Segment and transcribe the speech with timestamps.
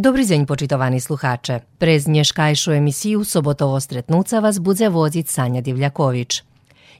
[0.00, 1.60] Dobry dzień, počitovani sluhače.
[1.78, 6.42] Prez nješkajšu emisiju Sobotovo stretnuca vas bude vozit Sanja Divljaković.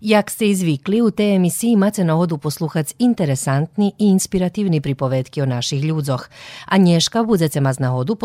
[0.01, 5.85] Jak ste izvikli, u tej emisiji imate odu posluhac interesantni i inspirativni pripovetki o naših
[5.85, 6.29] ľudzoch.
[6.67, 8.17] A Nješka budete ma na odu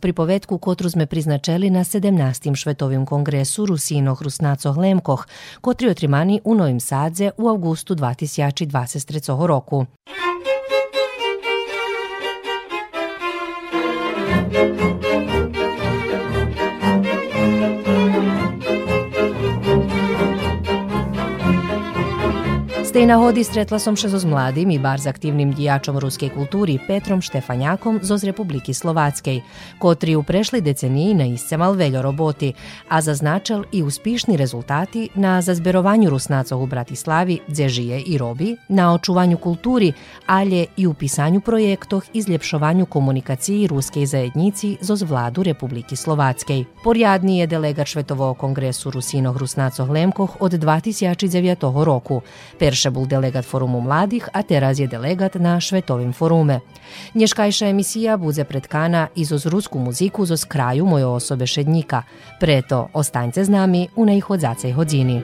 [0.00, 2.54] pripovetku kotru sme priznačeli na 17.
[2.54, 5.26] švetovim kongresu Rusinoh Rusnacoh Lemkoh,
[5.60, 9.86] kotri otrimani u Novim Sadze u augustu 2023 roku.
[14.62, 15.11] Thank you.
[23.02, 26.78] Z tej nahody stretla som še so s mladým i bar aktívnym dijačom ruskej kultúry
[26.78, 29.42] Petrom Štefanjakom zo z Republiky Slováckej,
[29.82, 32.54] kotri u prešli deceniji na iscemal veľo roboti,
[32.86, 38.94] a zaznačal i uspíšni rezultati na zazberovanju Rusnacov u Bratislavi, gdje žije i robi, na
[38.94, 39.90] očuvanju kulturi,
[40.30, 46.86] alje i u pisanju projektoh i zljepšovanju komunikaciji ruskej zajednici zo z vladu Republiky Slováckej.
[46.86, 52.22] Porjadni je delegat Švetovog kongresu Rusinoh Rusnacov Lemkoh od 2009 roku.
[52.62, 56.60] Perš Bivše bol delegat Forumu mladih, a teraz je delegat na Švetovim forume.
[57.14, 62.02] Nješkajša emisija bude pretkana i zo rusku muziku zo kraju moje osobe šednika.
[62.40, 65.22] Preto ostaňte s nami u najhodzacej hodzini.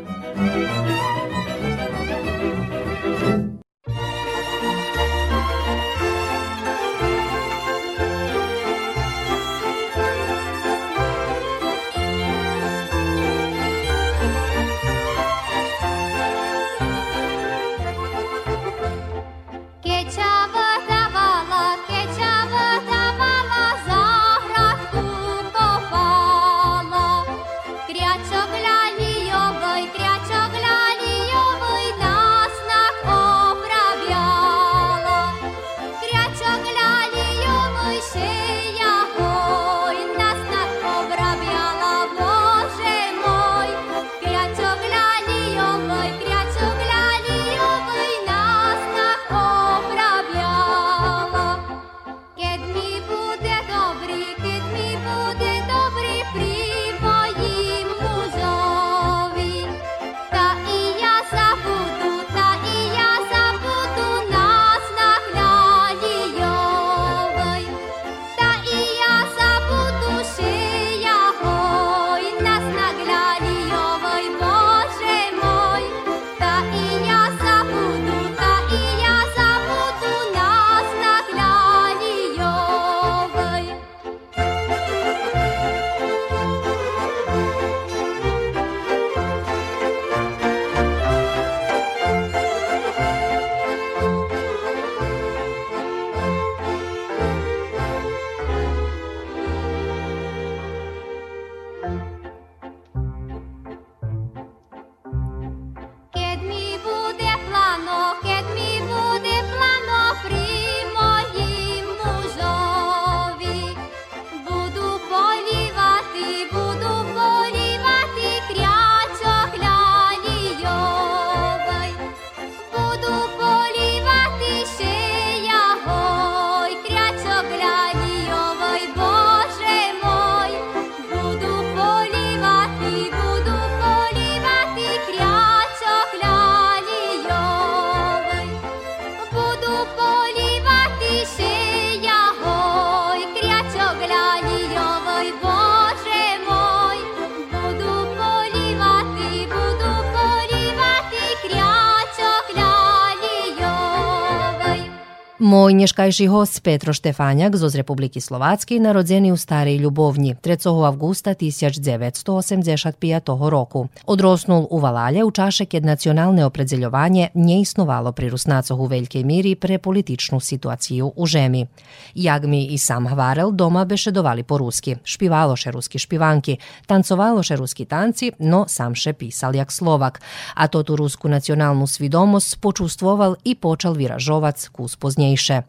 [155.49, 160.87] Moj nješkajši host Petro Štefanjak z Republiki Slovackej narodzeni u Starej Ljubovni 3.
[160.87, 163.89] avgusta 1985 roku.
[164.07, 169.55] Odrosnul u Valalje u čaše ked nacionalne opredzeljovanje nje isnovalo pri Rusnacoh u veljkej miri
[169.55, 171.67] pre političnu situaciju u žemi.
[172.15, 176.57] Jagmi i sam Hvarel doma bešedovali po ruski, špivaloše ruski špivanki,
[176.87, 180.21] tancovaloše ruski tanci, no samše pisal jak Slovak,
[180.55, 185.63] a to tu rusku nacionalnu svidomost počustvoval i počal viražovac kus poznje pozniejsze.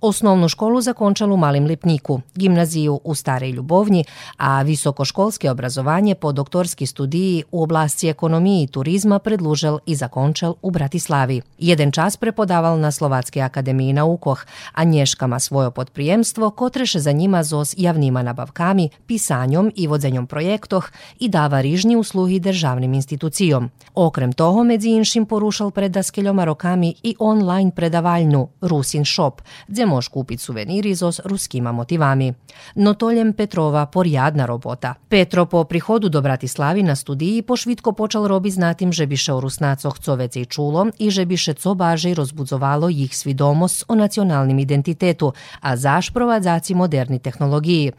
[0.00, 4.04] Osnovnu školu zakončal u Malim Lipniku, gimnaziju u Starej Ljubovnji,
[4.36, 10.70] a visokoškolske obrazovanje po doktorski studiji u oblasti ekonomiji i turizma predlužel i zakončal u
[10.70, 11.42] Bratislavi.
[11.58, 17.74] Jeden čas prepodaval na Slovatskej akademiji naukoh, a nješkama svojo podprijemstvo kotreše za njima zos
[17.76, 23.70] javnima nabavkami, pisanjom i vodzenjom projektoh i dava rižnji usluhi državnim institucijom.
[23.94, 29.86] Okrem toho, medzi inšim porušal pred daskeljoma rokami i online predavaljnu Rusi Rusin Shop, gdje
[29.86, 32.32] možeš kupiti suveniri so ruskima motivami.
[32.74, 34.94] No toljem Petrova porjadna robota.
[35.08, 39.98] Petro po prihodu do Bratislavi na studiji pošvitko počal robi znatim, že biše o Rusnacoh
[39.98, 45.76] co i čulo i že biše co baže rozbudzovalo jih svidomos o nacionalnim identitetu, a
[45.76, 47.92] zaš prowadzaci moderni tehnologiji.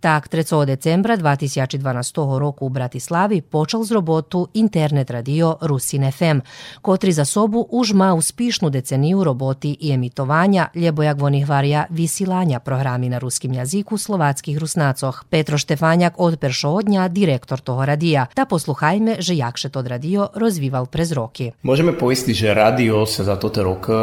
[0.00, 0.66] Tak 3.
[0.66, 6.40] decembra 2012 roku u Bratislavi počal z robotu internet radio Rusin FM,
[6.82, 12.58] kotri za sobu už uspišnu deceniju roboti i emitovanja vysielania, lebo jak vonih varia vysielania
[12.62, 15.26] programy na ruskim jazyku slováckých rusnácoch.
[15.26, 18.30] Petro Štefáňak od peršoho dňa direktor toho radia.
[18.30, 21.52] Ta posluchajme, že jakže to radio rozvíval prez roky.
[21.66, 23.94] Môžeme poistiť, že radio sa za toto rok e,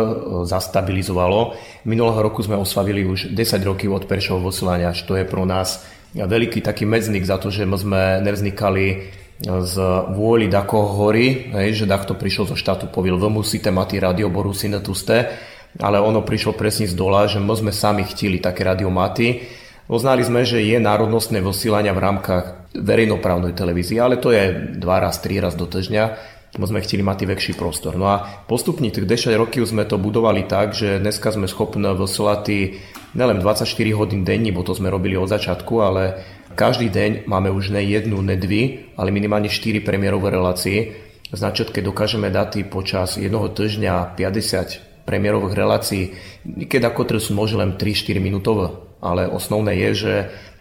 [0.43, 1.55] zastabilizovalo.
[1.87, 6.59] Minulého roku sme oslavili už 10 roky od peršoho vysielania, čo je pro nás veľký
[6.59, 9.75] taký medznik za to, že sme nevznikali z
[10.13, 14.53] vôli dakoho hory, hej, že takto prišiel zo štátu, povil, vy musíte mať radio, boru
[14.53, 15.33] si tu ste
[15.79, 19.47] ale ono prišlo presne z dola, že my sme sami chtili také radiomaty.
[19.87, 22.45] Oznali sme, že je národnostné vysílania v rámkach
[22.75, 26.03] verejnoprávnej televízie, ale to je dva raz, tri raz do týždňa.
[26.59, 27.95] My sme chceli mať väčší prostor.
[27.95, 32.75] No a postupne tých 10 rokov sme to budovali tak, že dneska sme schopní vysielať
[33.15, 36.19] nelen 24 hodín denní, bo to sme robili od začiatku, ale
[36.59, 40.91] každý deň máme už ne jednu, ne dvi, ale minimálne 4 premiérové relácie.
[41.31, 46.15] Značky dokážeme dať počas jednoho týždňa 50 premiérových relácií,
[46.71, 48.71] keď ako sú môže len 3-4 minútové,
[49.03, 50.13] ale osnovné je, že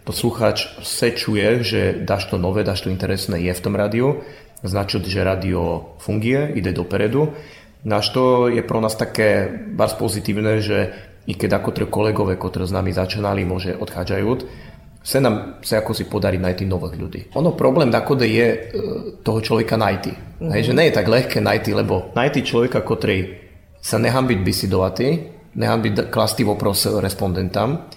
[0.02, 4.26] poslucháč se čuje, že dáš to nové, dáš to interesné je v tom rádiu,
[4.66, 7.30] značí, že rádio funguje, ide dopredu.
[7.86, 10.92] Náš to je pro nás také bars pozitívne, že
[11.30, 14.28] i keď ako kolegové, ktorí s nami začínali, môže odchádzajú,
[15.00, 17.20] sa nám sa ako si podarí nájsť nových ľudí.
[17.32, 18.58] Ono problém nakode je e,
[19.24, 20.12] toho človeka najti.
[20.12, 20.50] Mm-hmm.
[20.52, 23.48] Hej, že nie je tak ľahké najti, lebo najti človeka, ktorý
[23.80, 25.08] sa nechám byť bisidovatý,
[25.56, 27.90] nechám byť klastý vopros respondentam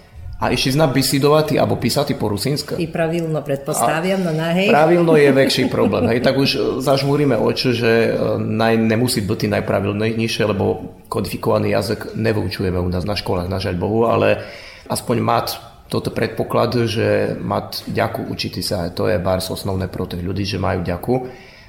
[0.44, 2.74] a ešte zna bisidovatý alebo písatý po rusínske.
[2.76, 4.68] I pravilno predpostaviam, no na hej.
[4.68, 6.10] Pravilno je väčší problém.
[6.10, 12.18] Hej, tak už e, zažmúrime oči, že e, naj, nemusí byť najpravilnejšie, lebo kodifikovaný jazyk
[12.18, 14.42] nevyučujeme u nás na školách, na žaľ Bohu, ale
[14.90, 15.46] aspoň mať
[15.86, 20.58] toto predpoklad, že mať ďaku učiti sa, to je bars osnovné pro tých ľudí, že
[20.58, 21.14] majú ďaku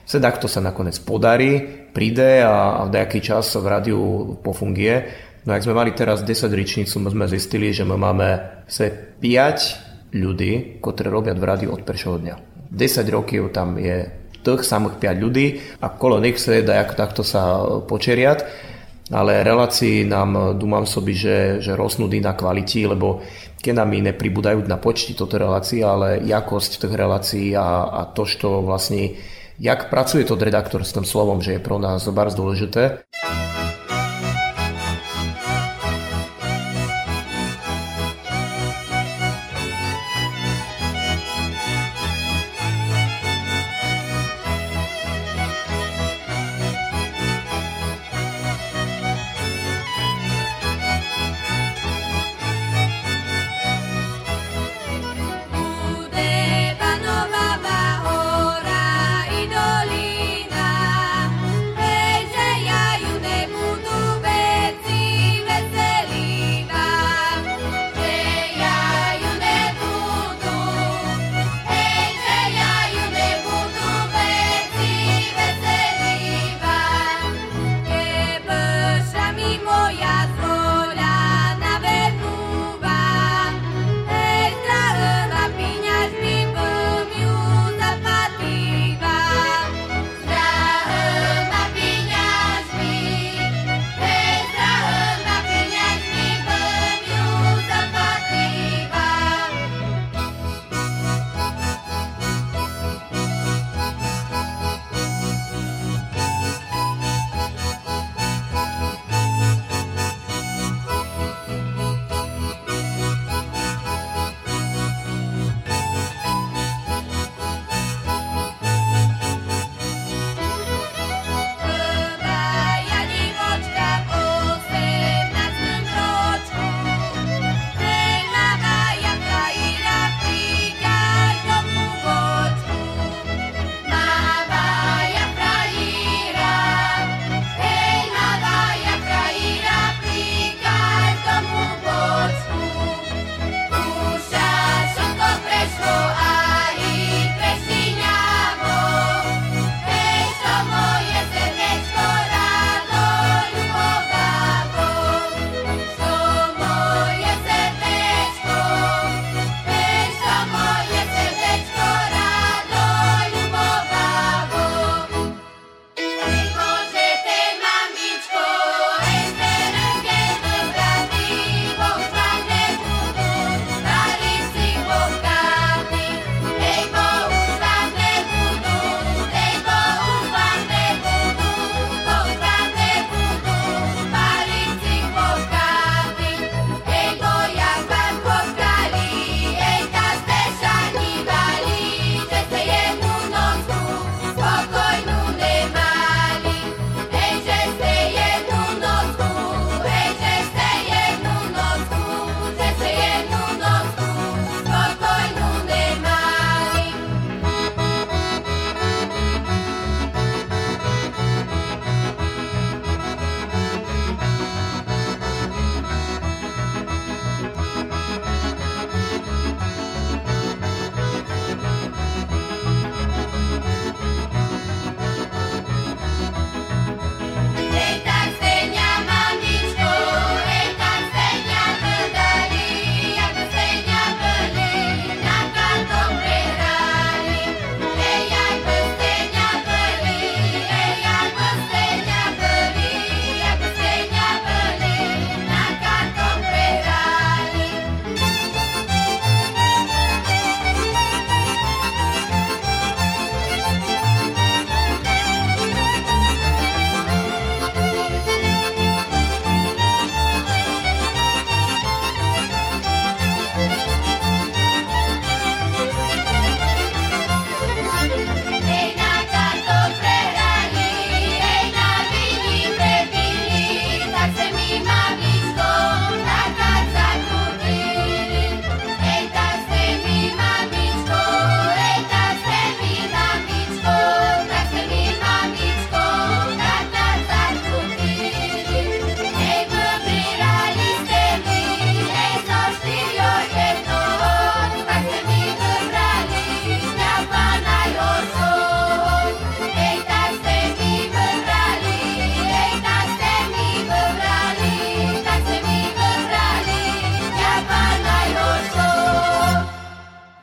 [0.05, 1.61] to sa nakoniec podarí,
[1.91, 3.99] príde a, a nejaký čas v rádiu
[4.39, 5.09] pofungie.
[5.45, 8.29] No ak sme mali teraz 10 ričnicu, my sme zistili, že my máme
[8.65, 8.89] se
[9.21, 12.35] 5 ľudí, ktorí robia v rádiu od prvého dňa.
[12.69, 14.09] 10 rokov tam je
[14.45, 15.47] tých samých 5 ľudí
[15.81, 18.73] a kolo nich sa dá takto sa počeriať
[19.13, 23.21] ale relácii nám dúmam sobi, že, že rosnú na kvaliti, lebo
[23.61, 28.65] keď nám nepribúdajú na počti toto relácií, ale jakosť tých relácií a, a to, čo
[28.65, 29.13] vlastne
[29.59, 33.07] Jak pracuje to redaktor s tým slovom, že je pro nás bardzo dôležité?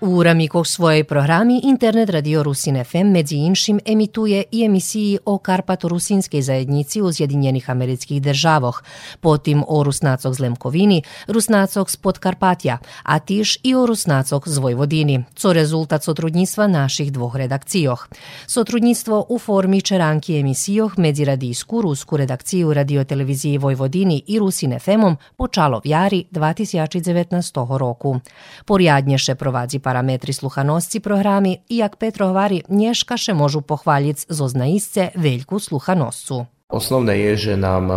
[0.05, 6.43] U Ramiku svojoj programi Internet Radio Rusin FM medzi inšim emituje i emisiji o karpato-rusinskej
[6.43, 8.83] zajednici u Zjedinjenih američkih državoch,
[9.21, 15.53] potim o rusnacog zlemkovini, rusnacog s Podkarpatja, a tiš i o rusnacog z Vojvodini, co
[15.53, 18.09] rezultat sotrudnjstva naših dvoh redakcijoh.
[18.47, 25.79] Sotrudnjstvo u formi čeranki emisijoh medzi radijsku rusku redakciju radioteleviziji Vojvodini i Rusin FM-om počalo
[25.79, 27.79] v jari 2019.
[27.79, 28.21] roku.
[28.67, 35.60] Porjadnješe provadzi pa параметри слуханості програмі, як Петро говори, нешкаше можу похваліць зо знаїсце вельку
[35.60, 36.48] слуханосцу.
[36.72, 37.88] Основné je, že nám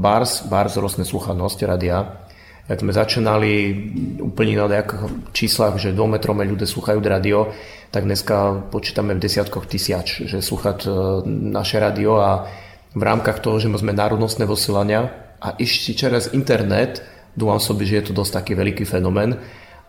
[0.00, 2.20] bars, bars rosne sluchanosť radia.
[2.68, 3.52] Jak sme začínali
[4.22, 7.50] úplne na nejakých číslach, že dvometrome ľudia slúchajú radio,
[7.90, 10.86] tak dneska počítame v desiatkoch tisíc, že slúchať
[11.26, 12.30] naše radio a
[12.94, 15.10] v rámkach toho, že sme národnostné vysílania
[15.42, 17.02] a ešte čeraz internet,
[17.34, 19.34] dúfam sobie, že je to dosť taký veľký fenomén,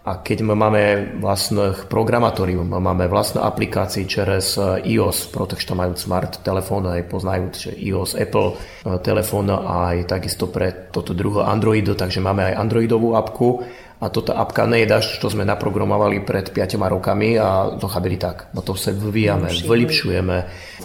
[0.07, 0.83] a keď my máme
[1.19, 4.55] vlastných programátorium, máme vlastné aplikácie čeres
[4.87, 8.55] iOS, pretože majú smart telefón, aj poznajú že iOS, Apple
[9.03, 13.67] telefón aj takisto pre toto druho Androidu, takže máme aj Androidovú apku
[13.99, 18.15] a toto apka nie je daž, čo sme naprogramovali pred 5 rokami a to chábili
[18.15, 18.55] tak.
[18.55, 20.37] No to sa vyvíjame, vylepšujeme.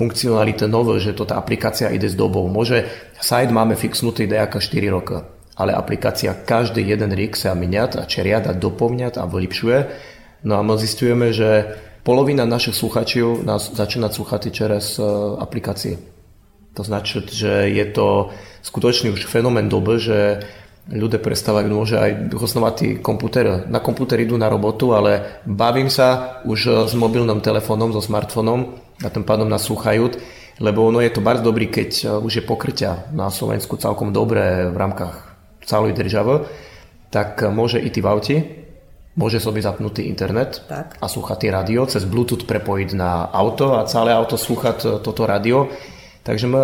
[0.01, 2.49] Funkcionality nové, že toto aplikácia ide s dobou.
[2.49, 2.89] Môže,
[3.21, 8.50] site máme fixnutý nejaká 4 roky ale aplikácia každý jeden rík sa meniať a čeriať
[8.50, 9.79] a doplňať a vylepšuje.
[10.48, 14.98] No a my zistujeme, že polovina našich sluchačov nás začína sluchať čeres
[15.38, 16.01] aplikácie.
[16.74, 18.31] To značí, že je to
[18.63, 20.20] skutočný už fenomén doby, že
[20.88, 23.67] ľudia prestávajú, môže aj hosnovať komputer.
[23.70, 29.12] Na komputer idú na robotu, ale bavím sa už s mobilným telefónom, so smartfónom a
[29.13, 30.15] tým pádom nás slúchajú,
[30.58, 34.77] lebo ono je to bardzo dobrý, keď už je pokrytia na Slovensku celkom dobré v
[34.79, 35.30] rámkach
[35.65, 36.47] celej države,
[37.11, 38.35] tak môže ísť v aute,
[39.19, 40.95] môže sobie zapnutý internet tak.
[40.97, 45.67] a slúchať radio, cez Bluetooth prepojiť na auto a celé auto slúchať toto radio.
[46.23, 46.61] Takže my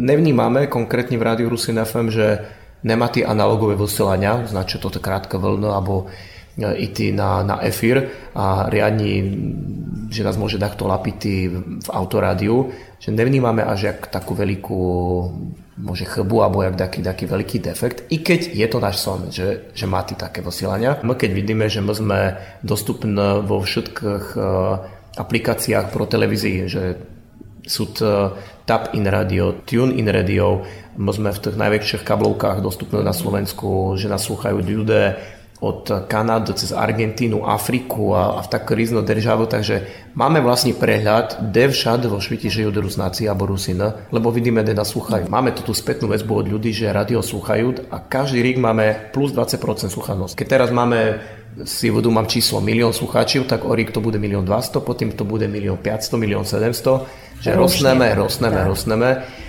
[0.00, 2.40] nevnímame konkrétne v rádiu Rusin FM, že
[2.82, 6.08] nemá tie analogové vysielania, znači toto krátka vlna, alebo
[6.58, 9.24] ísť na, na efír a riadni,
[10.12, 11.20] že nás môže takto lapiť
[11.80, 12.68] v autorádiu,
[13.00, 14.80] že nevnímame až jak takú veľkú
[15.80, 19.72] môže chybu alebo jak taký, taký veľký defekt, i keď je to náš son, že,
[19.72, 21.00] že má ty také vysielania.
[21.00, 22.20] My keď vidíme, že my sme
[22.60, 24.84] dostupní vo všetkých uh,
[25.16, 26.82] aplikáciách pro televízii, že
[27.64, 28.36] sú to
[28.68, 30.62] Tap in Radio, Tune in Radio,
[30.98, 35.16] my sme v tých najväčších kablovkách dostupní na Slovensku, že nás slúchajú ľudia
[35.62, 41.38] od Kanady cez Argentínu, Afriku a, a v tak rýzno državu, takže máme vlastne prehľad,
[41.38, 45.30] kde všade vo svete žijú Rusnáci alebo Rusina, lebo vidíme, kde nás slúchajú.
[45.30, 49.30] Máme tu tú spätnú väzbu od ľudí, že radio slúchajú a každý rok máme plus
[49.30, 50.34] 20% sluchanosť.
[50.34, 51.22] Keď teraz máme
[51.64, 55.28] si vodu mám číslo milión slucháčov, tak o rok to bude milión 200, potom to
[55.28, 58.70] bude milión 500, milión 700 že rosneme, rosneme, tak.
[58.70, 59.08] rosneme.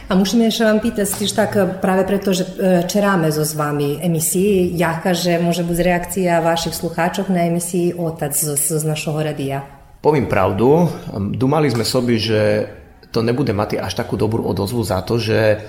[0.09, 2.43] A musíme ešte vám pýtať, tiež tak práve preto, že
[2.89, 8.33] čeráme so s vami emisii, jaká, že môže byť reakcia vašich slucháčov na emisii Otac
[8.33, 9.61] z, z našho radia?
[10.01, 10.89] Poviem pravdu,
[11.37, 12.67] dumali sme sobi, že
[13.13, 15.61] to nebude mať až takú dobrú odozvu za to, že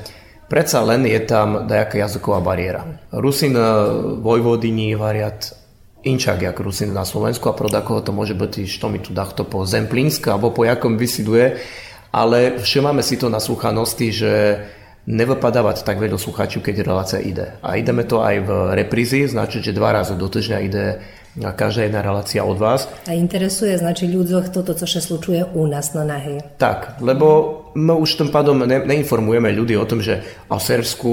[0.48, 2.88] predsa len je tam nejaká jazyková bariéra.
[3.12, 3.52] Rusin
[4.24, 5.63] Vojvodini variat
[6.04, 9.64] inčak jak Rusin na Slovensku a pro to môže byť, što mi tu dachto po
[9.64, 11.58] Zemplínsk alebo po jakom vysiduje,
[12.14, 14.32] ale všemáme si to na sluchanosti, že
[15.04, 17.60] nevypadávať tak veľa slucháčov, keď relácia ide.
[17.60, 20.84] A ideme to aj v reprízi, znači, že dva razy do týždňa ide
[21.34, 22.86] každá jedna relácia od vás.
[23.10, 26.38] A interesuje, znači ľuďoch toto, čo sa slučuje u nás na nahy.
[26.58, 31.12] Tak, lebo my už tým pádom ne, neinformujeme ľudí o tom, že a v Serbsku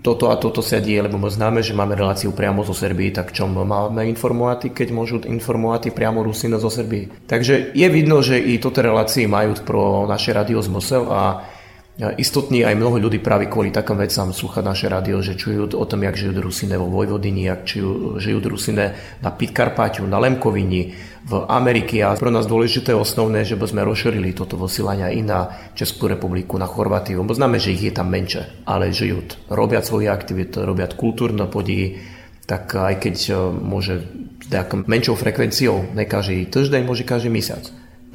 [0.00, 3.36] toto a toto sa deje, lebo my známe, že máme reláciu priamo zo Serbii, tak
[3.36, 7.28] čo máme informovať, keď môžu informovať priamo Rusina zo Serbii.
[7.28, 11.55] Takže je vidno, že i toto relácie majú pro naše radio z Mosel a
[11.96, 16.04] Istotní aj mnoho ľudí práve kvôli takým vecám slúchať naše rádio, že čujú o tom,
[16.04, 18.92] jak žijú Rusine vo Vojvodini, jak žijú, žijú Rusine
[19.24, 20.92] na Pitkarpáťu, na Lemkovini,
[21.24, 22.04] v Amerike.
[22.04, 26.04] A pro nás dôležité je osnovné, že by sme rozšírili toto vosílania i na Českú
[26.04, 27.24] republiku, na Chorvátiu.
[27.24, 31.96] Bo známe, že ich je tam menšie, ale žijú, robia svoje aktivity, robia kultúrne podí,
[32.44, 34.04] tak aj keď e, môže
[34.52, 37.64] nejakou menšou frekvenciou, ne každý týždeň, môže každý mesiac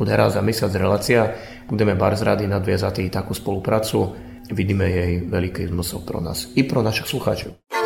[0.02, 1.38] bude raz za mesiac relácia,
[1.72, 4.12] budeme Bars Rady nadviazať takú spoluprácu,
[4.52, 7.81] vidíme jej veľký zmysel pro nás i pro našich slucháčov.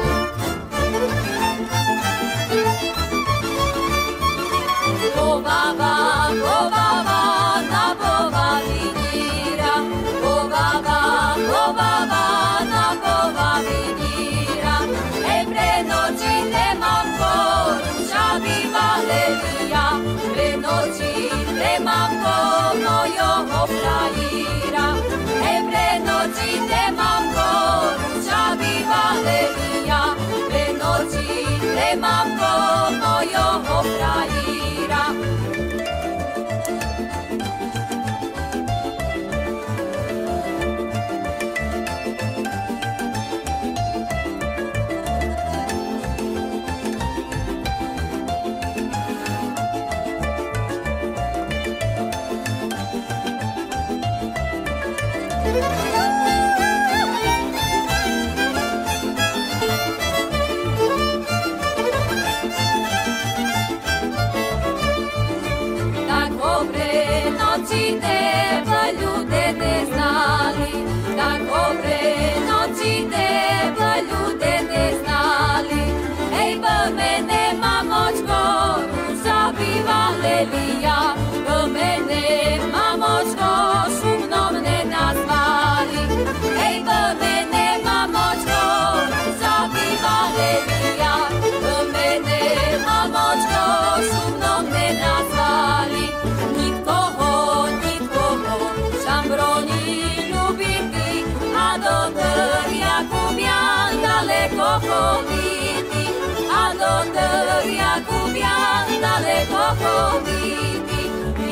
[107.14, 111.02] Jakubia daleko choditi,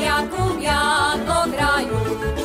[0.04, 0.80] Jakubia
[1.26, 2.00] do kraju,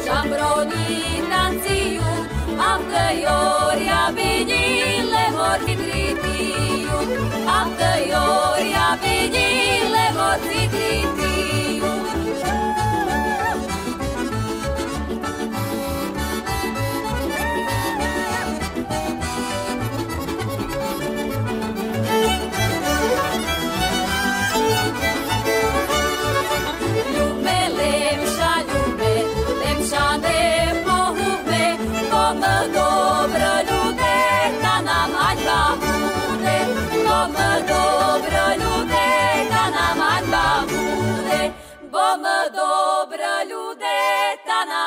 [0.06, 2.12] šam broni Franciju,
[2.60, 2.92] a v
[3.24, 7.00] Jorja vidi levorci kritiju,
[7.48, 11.29] a v Jorja vidi levorci kritiju.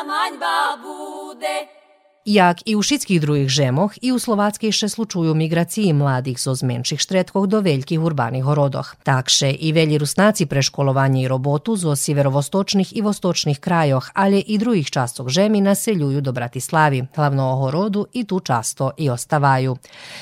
[0.09, 1.82] hańba буде.
[2.25, 7.03] Jak i u všetkých druhých žemoch, i u Slovatskej še slučuju migraciji mladih zo zmenších
[7.03, 8.87] štretkoh do velikih urbanih horodoh.
[9.03, 14.91] Takše i velji rusnaci preškolovanje i robotu zo sjeverovostočnih i vostočnih krajoh, ali i drugih
[14.91, 19.77] častog žemi naseljuju do Bratislavi, hlavno horodu i tu často i ostavaju.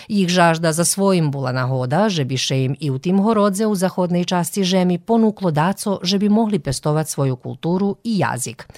[0.08, 4.24] Ih žažda za svojim bula nahoda, že bi im i u tim horodze u zahodnej
[4.24, 8.68] časti žemi ponuklo daco, že bi mogli pestovat svoju kulturu i jazik.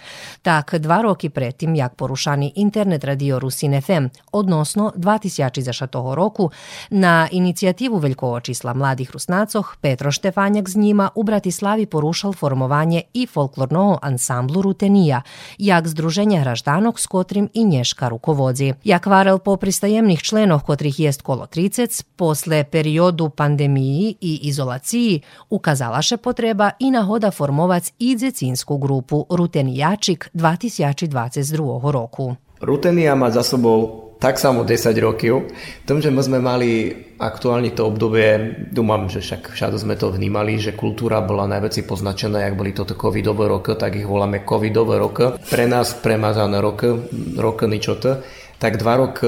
[0.42, 6.50] Tak, dva roki pretim, jak porušani internet Radio Rusin FM, odnosno dva tisjači za Šatohoroku,
[6.90, 13.98] na inicijativu velikočisla mladih rusnacoh Petro Štefanjak z njima u Bratislavi porušal formovanje i folklorno
[14.02, 15.22] ansamblu Rutenija,
[15.58, 18.72] jak združenje hraždanok s kotrim i nješka rukovodzi.
[18.84, 25.20] Jak varel po pristajemnih členov kotrih jest kolo 30, posle periodu pandemiji i izolaciji
[25.50, 31.90] ukazalaše potreba i nahoda formovac i dzecinsku grupu Rutenijačik 2022.
[31.90, 32.34] roku.
[32.62, 35.50] Rutenia má za sebou tak samo 10 rokov.
[35.50, 40.14] V tom, že my sme mali aktuálne to obdobie, dúmam, že však všade sme to
[40.14, 45.02] vnímali, že kultúra bola najväčší poznačená, jak boli toto covidové roky, tak ich voláme covidové
[45.02, 45.34] roky.
[45.42, 46.94] Pre nás premazané roky,
[47.34, 48.22] roky ničoto.
[48.62, 49.26] Tak dva roky,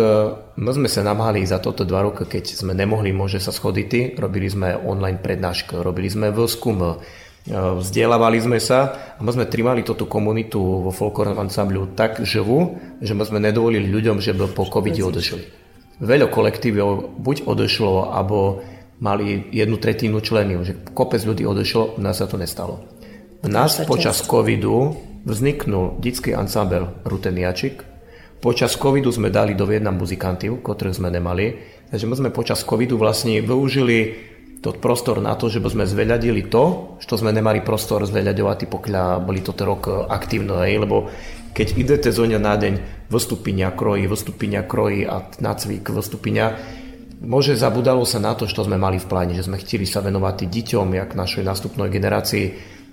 [0.63, 4.47] my sme sa namáhali za toto dva roky, keď sme nemohli môže sa schoditi, robili
[4.47, 7.03] sme online prednášky, robili sme výskum,
[7.45, 13.13] Vzdelávali sme sa a my sme trimali túto komunitu vo folklórnom ansamblu tak živú, že
[13.13, 15.45] my sme nedovolili ľuďom, že by po covide odešli.
[16.01, 18.65] Veľa kolektívov buď odešlo, alebo
[18.97, 22.81] mali jednu tretinu členov, že kopec ľudí odešlo, nás sa to nestalo.
[23.45, 24.97] U nás počas covidu
[25.29, 27.85] vzniknul detský ansambel Ruteniačik.
[28.41, 31.61] Počas covidu sme dali do Vietnam muzikantov, ktorých sme nemali.
[31.93, 34.33] Takže my sme počas covidu vlastne využili
[34.65, 39.21] to prostor na to, že by sme zveľadili to, čo sme nemali prostor zveľaďovať, pokiaľ
[39.21, 41.13] boli toto rok aktívne, hej, lebo
[41.53, 42.75] keď idete zo dňa na deň
[43.13, 46.57] vystúpinia kroji, vystúpinia kroji a nacvik vystúpinia,
[47.25, 50.45] Môže zabudalo sa na to, čo sme mali v pláne, že sme chceli sa venovať
[50.45, 52.47] deťom, jak našej nástupnej generácii.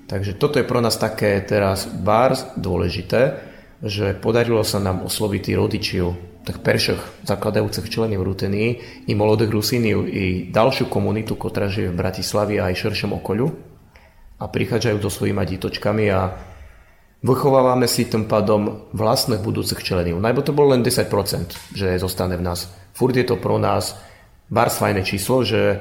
[0.08, 3.44] Takže toto je pro nás také teraz bárs dôležité,
[3.84, 10.50] že podarilo sa nám osloviť rodičiu tak perších zakladajúcich členov Ruteny i molodých Rusíniu i
[10.50, 13.54] ďalšiu komunitu, ktorá žije v Bratislavi a aj širšom okoliu
[14.42, 16.34] a prichádzajú so svojimi ditočkami a
[17.22, 20.18] vychovávame si tým pádom vlastných budúcich členov.
[20.18, 22.74] Najbo to bolo len 10%, že zostane v nás.
[22.98, 23.94] Furt je to pro nás
[24.50, 25.78] bars číslo, že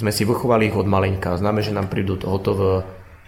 [0.00, 1.36] sme si vychovali ich od maleňka.
[1.36, 2.82] Známe, že nám prídu hotové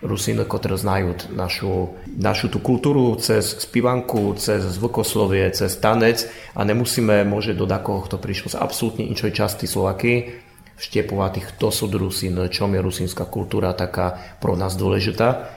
[0.04, 7.24] Rusíny, ktoré znajú našu, našu tú kultúru cez spivanku, cez zvukoslovie, cez tanec a nemusíme
[7.24, 10.44] môže do takoho, kto prišiel z absolútne inčoj časti Slovaky,
[10.76, 15.48] štiepovať kto sú Rusín, čom je rusínska kultúra taká pro nás dôležitá.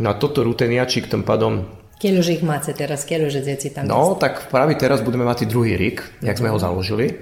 [0.00, 4.78] Na toto ruteniačik tým pádom Keľože ich máte teraz, keľože deti tam No, tak práve
[4.78, 7.18] teraz budeme mať druhý rik, jak sme ho založili.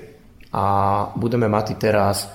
[0.52, 0.64] A
[1.16, 2.28] budeme mať teraz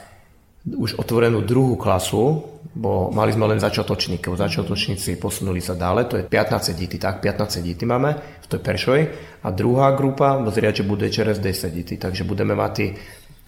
[0.62, 2.46] už otvorenú druhú klasu,
[2.78, 4.38] bo mali sme len začiatočníkov.
[4.38, 9.00] Začiatočníci posunuli sa dále, to je 15 detí, tak 15 detí máme v tej peršoj.
[9.42, 12.94] A druhá grupa, že bude čeres 10 detí, takže budeme mať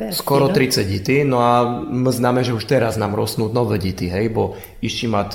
[0.09, 1.21] skoro 30 detí.
[1.21, 5.29] No a my známe, že už teraz nám rostnú nové deti, hej, bo ešte mať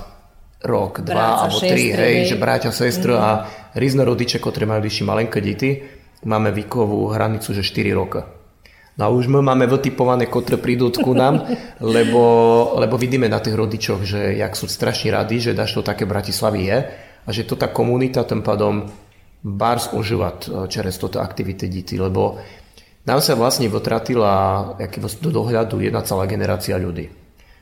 [0.66, 3.22] rok, dva alebo tri, hej, hej, že bratia, sestry mm.
[3.22, 3.30] a
[3.78, 5.86] rýzne rodiče, ktoré majú vyššie malenké deti,
[6.26, 8.37] máme výkovú hranicu, že 4 roka.
[8.98, 11.46] No a už my máme vytipované, ktoré prídu ku nám,
[11.94, 12.22] lebo,
[12.74, 16.60] lebo vidíme na tých rodičoch, že jak sú strašne radi, že dáš to také Bratislavy
[16.66, 16.78] je
[17.22, 18.90] a že to tá komunita tým pádom
[19.38, 22.42] bars ožívať eh, čerez toto aktivity detí, lebo
[23.06, 24.76] nám sa vlastne vytratila
[25.22, 27.08] do dohľadu jedna celá generácia ľudí.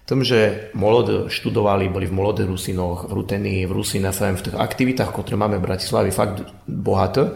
[0.06, 4.56] Tým, že molod študovali, boli v Molode Rusinoch, v Rutení, v Rusin FM, v tých
[4.58, 7.26] aktivitách, ktoré máme v Bratislavi, fakt bohaté.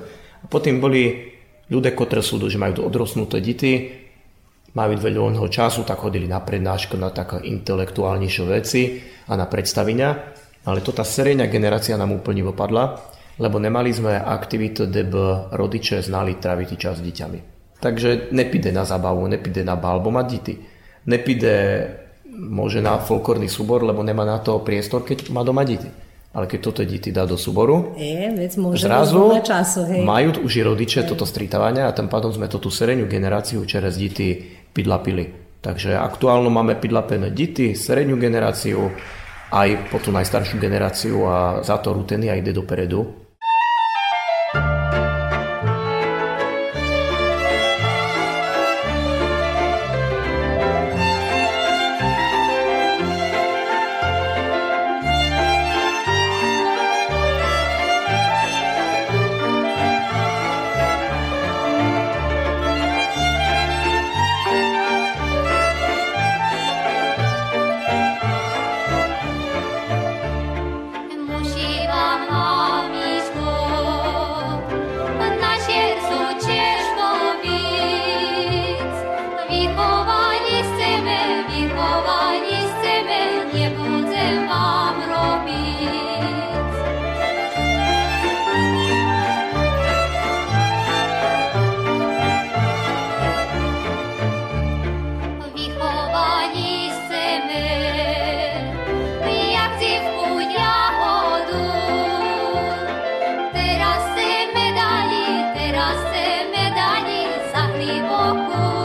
[0.42, 1.34] A potom boli
[1.70, 3.88] ľudia, ktorí sú, že majú odrosnuté deti,
[4.74, 10.35] majú veľa času, tak chodili na prednášku, na také intelektuálnejšie veci a na predstavenia.
[10.66, 13.00] Ale to tá serijná generácia nám úplne vypadla,
[13.40, 15.24] lebo nemali sme aktivity, kde by
[15.56, 17.38] rodiče znali tráviť čas s deťami.
[17.80, 20.61] Takže nepíde na zabavu, nepíde na bal, bo má deti.
[21.09, 21.88] Nepíde
[22.28, 25.88] môže na folklórny súbor, lebo nemá na to priestor, keď má doma deti.
[26.31, 30.07] Ale keď toto deti dá do súboru, je, vec môže zrazu času, hej.
[30.07, 31.09] majú už i rodiče hej.
[31.11, 34.38] toto strítavanie a tým pádom sme tú sereniu generáciu čerez deti
[34.71, 35.59] pidlapili.
[35.61, 38.95] Takže aktuálno máme pidlapené deti, srednú generáciu,
[39.51, 43.19] aj po tú najstaršiu generáciu a za to Rutenia ide dopredu.
[108.02, 108.80] me.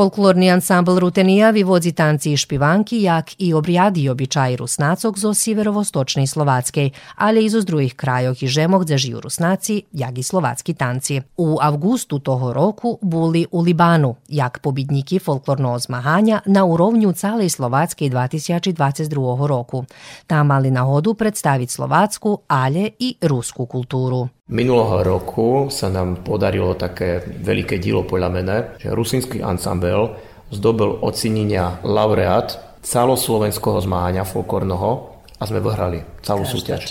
[0.00, 6.26] Folklorni ansambl Rutenija vyvodzi tanci i špivanki, jak i obrijadi i običaji rusnacog zo sjeverovostočnej
[6.26, 11.20] Slovatskej, ali i zo drugih krajov i žemog gdje žiju rusnaci, jak i slovatski tanci.
[11.36, 18.04] U avgustu toho roku buli u Libanu, jak pobidniki folklornog zmahanja na urovnju cale Slovatske
[18.04, 19.84] 2022 roku.
[20.26, 24.28] Tam mali na hodu predstaviti slovatsku, ale i rusku kulturu.
[24.50, 30.18] Minulého roku sa nám podarilo také veľké dielo podľa mene, že rusínsky ansambel
[30.50, 36.82] zdobil ocenenia laureát celoslovenského zmáňa folklórneho a sme vyhrali celú Každá súťaž.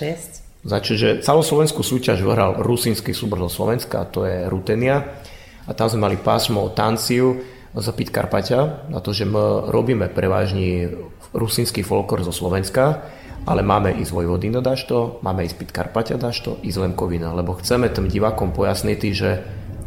[0.63, 5.19] Znači, že celoslovenskú súťaž vyhral rusínsky súbor zo Slovenska, to je Rutenia.
[5.67, 7.43] A tam sme mali pásmo tanciu
[7.75, 10.95] za Karpaťa, na to, že my robíme prevažne
[11.35, 13.03] rusínsky folklor zo Slovenska,
[13.45, 18.51] ale máme ísť Vojvodina dašto, máme ísť Pitkarpatia dašto, ísť Lemkovina, lebo chceme tým divákom
[18.51, 19.29] pojasniť, že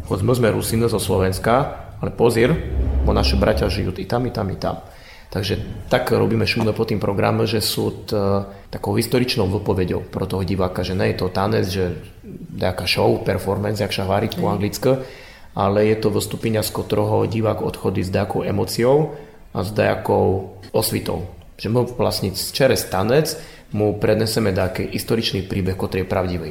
[0.09, 2.53] hoď sme Rusino zo Slovenska, ale pozir,
[3.07, 4.77] bo naši bratia žijú i tam, i tam, i tam.
[5.33, 8.13] Takže tak robíme šumno po tým programu, že sú t,
[8.69, 11.97] takou historičnou vypovedou pro toho diváka, že nie je to tanec, že
[12.53, 15.01] nejaká show, performance, jak hovorí po anglicky,
[15.57, 19.17] ale je to vystúpenia, z ktorého divák odchodí s nejakou emociou
[19.57, 21.25] a s nejakou osvitou.
[21.57, 23.37] Že my vlastne čerez tanec
[23.73, 26.51] mu predneseme nejaký historičný príbeh, ktorý je pravdivý.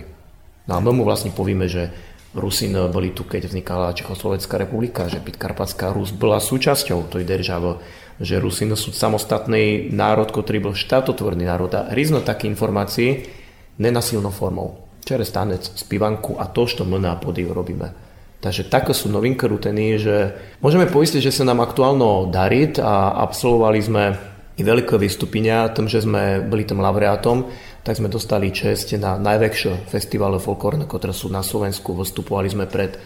[0.65, 1.89] No a my mu vlastne povieme, že
[2.31, 7.81] Rusin boli tu, keď vznikala Čechoslovenská republika, že Pitkarpatská Rus bola súčasťou tej državy
[8.21, 13.25] že Rusino sú samostatný národ, ktorý bol štátotvorný národ a rizno také informácie
[13.81, 14.85] nenasilnou formou.
[15.01, 17.89] Čerez tanec, spivanku a to, čo my na podiv robíme.
[18.41, 20.15] Takže také sú novinky rutiny, že
[20.61, 24.03] môžeme poistiť, že sa nám aktuálno darí a absolvovali sme
[24.57, 27.47] i veľké vystúpenia, tým, že sme byli tým laureátom,
[27.81, 30.85] tak sme dostali čest na najväčšie festivále folklórne,
[31.15, 31.95] sú na Slovensku.
[31.95, 32.99] Vystupovali sme pred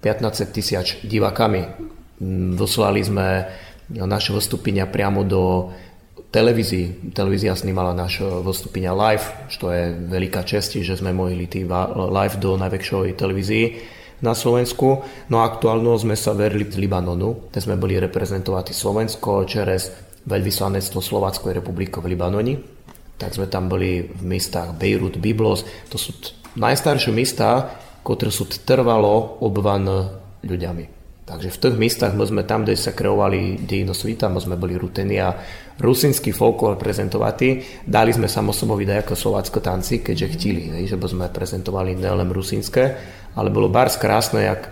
[0.00, 1.62] 15 tisíc divákami.
[2.54, 3.50] Doslali sme
[3.92, 5.74] naše vystúpenia priamo do
[6.32, 7.12] televízii.
[7.12, 11.68] Televízia snímala naše vystúpenia live, čo je veľká čest, že sme mohli ísť
[12.08, 13.66] live do najväčšej televízii
[14.22, 15.02] na Slovensku.
[15.28, 21.58] No aktuálno sme sa verili z Libanonu, kde sme boli reprezentovať Slovensko čerez veľvyslanectvo Slováckej
[21.58, 22.54] republiky v Libanoni.
[23.18, 25.62] Tak sme tam boli v mestách Beirut, Biblos.
[25.90, 26.14] To sú
[26.58, 30.10] najstaršie mesta, ktoré sú trvalo obvané
[30.42, 31.02] ľuďami.
[31.22, 35.22] Takže v tých miestach sme tam, kde sa kreovali dejino svita, my sme boli rutení
[35.22, 35.38] a
[35.78, 37.62] rusinský folklor prezentovali.
[37.86, 42.84] Dali sme samosobovi ako slovácko tanci, keďže chtili, hej, že by sme prezentovali nielen rusinské,
[43.38, 44.62] ale bolo bars krásne, jak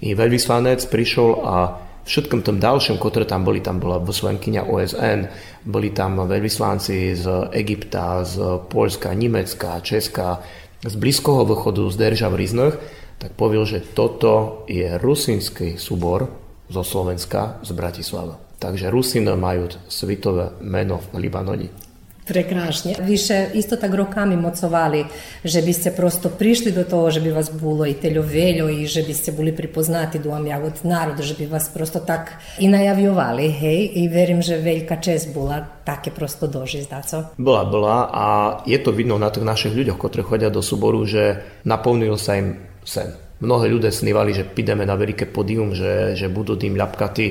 [0.00, 1.56] i veľvyslanec prišiel a
[2.04, 5.20] všetkom tom ďalšom, ktoré tam boli, tam bola vyslankyňa OSN,
[5.66, 10.40] boli tam veľvyslanci z Egypta, z Polska, Nemecka, Česka,
[10.80, 12.74] z Blízkoho východu, z držav rýznych,
[13.20, 16.24] tak povedal, že toto je rusínsky súbor
[16.72, 18.40] zo Slovenska, z Bratislava.
[18.60, 21.89] Takže Rusino majú svitové meno v Libanoni.
[22.30, 22.94] Prekrásne.
[23.02, 25.02] Vy še isto tak rokami mocovali,
[25.42, 29.02] že by ste prosto prišli do toho, že by vas bolo i teľoveľo i že
[29.02, 33.80] by ste boli pripoznati do od národa, že by vás prosto tak i najavjovali, hej?
[33.98, 37.34] I verím, že veľká čest bola také prosto dožiť, dá co?
[37.34, 38.24] Bola, bola a
[38.62, 42.62] je to vidno na tých našich ľuďoch, ktorí chodia do súboru, že naplnil sa im
[42.86, 43.10] sen.
[43.42, 47.26] Mnohé ľudia snívali, že pideme na veľké podium, že, že budú tým ľapkatí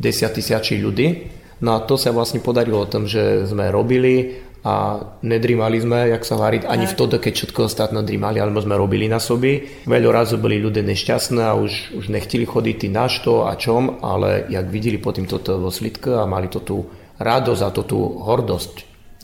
[0.00, 1.38] 10 tisíci ľudí.
[1.60, 6.24] No a to sa vlastne podarilo o tom, že sme robili a nedrímali sme, jak
[6.24, 9.64] sa hovorí, ani v to, keď všetko ostatné drímali, alebo sme robili na sobi.
[9.88, 14.44] Veľa razu boli ľudia nešťastné a už, už nechtili chodiť na što a čom, ale
[14.52, 16.84] jak videli potom toto vo slidke a mali to tú
[17.16, 18.74] radosť a to tú hordosť,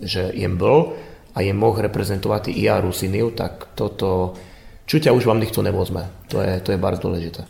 [0.00, 0.96] že jem bol
[1.36, 4.36] a jem mohl reprezentovať i ja Rusiniu, tak toto
[4.86, 6.06] Čuťa už vám nikto nevozme.
[6.30, 7.42] To je, to je bardzo dôležité.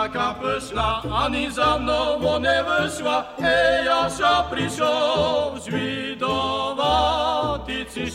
[0.00, 7.64] la cape cela, en isant nom on ne reçoit, et en chapriceau, bude suis devant,
[7.88, 8.10] si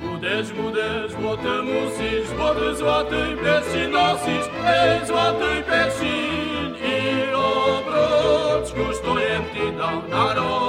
[0.00, 6.27] Budeš, budeš, bo te musíš, bo te zvatoj pesi nosíš, ej zvatoj pesi nosíš.
[9.96, 10.67] not all.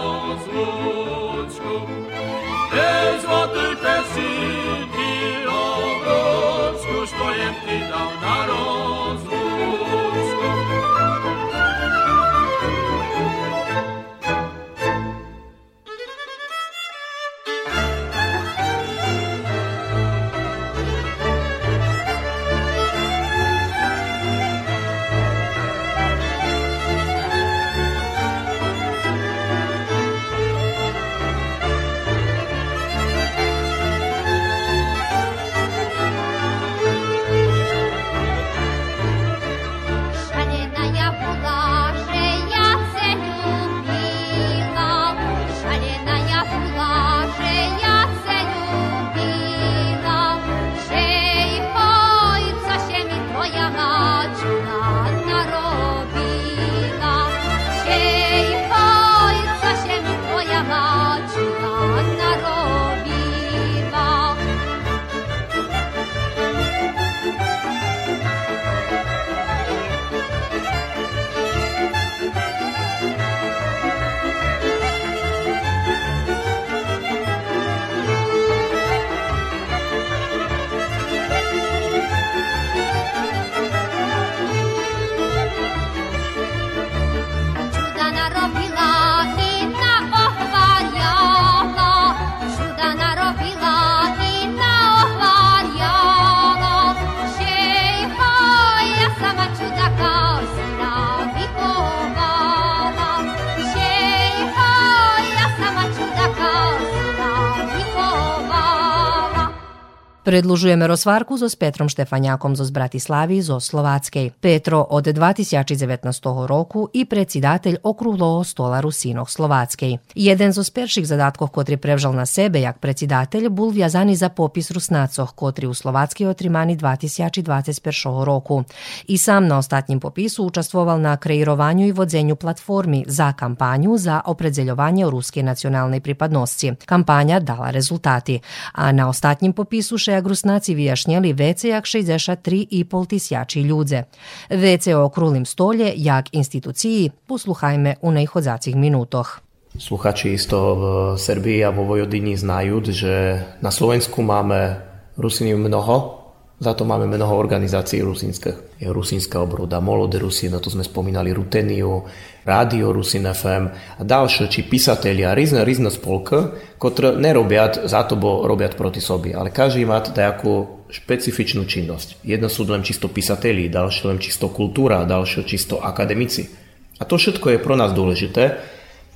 [110.30, 114.38] Predlužujeme rozvárku so Petrom Štefanjakom zo Bratislavy zo Slováckej.
[114.38, 116.06] Petro od 2019
[116.46, 119.98] roku i predsjedatelj okrugloho stola Rusinoh Slováckej.
[120.14, 125.34] Jeden zo perších zadatkov, kotri prevžal na sebe jak predsjedatelj, bol vjazani za popis Rusnacoh,
[125.34, 128.70] kotri u Slováckej otrimani 2021 roku.
[129.10, 135.10] I sam na ostatnjem popisu učestvoval na kreirovanju i vodzenju platformi za kampanju za opredzeljovanje
[135.10, 136.86] ruske nacionalnej pripadnosti.
[136.86, 138.38] Kampanja dala rezultati,
[138.78, 144.04] a na ostatnjem popisu še jak Rusnaci vyjašnjeli vece jak 63,5 tisjači ljudze.
[144.50, 149.40] Vece o okrulým stolje jak instituciji posluchajme u najchodzacích minutoch.
[149.80, 150.84] Sluchači isto v
[151.16, 154.82] Serbii a vo Vojodini znajú, že na Slovensku máme
[155.16, 156.19] Rusiny mnoho,
[156.60, 158.84] za to máme mnoho organizácií rusínskych.
[158.84, 162.04] Je Rusínska obroda, Molode Rusina, to sme spomínali Ruteniu,
[162.44, 168.44] Rádio Rusin FM a ďalšie, či písatelia, rýzne, rýzne spolky, ktoré nerobiat za to, bo
[168.44, 172.28] robiat proti sobi, ale každý má nejakú špecifičnú činnosť.
[172.28, 176.52] Jedno sú len čisto písatelí, ďalšie len čisto kultúra, ďalšie čisto akademici.
[177.00, 178.60] A to všetko je pro nás dôležité,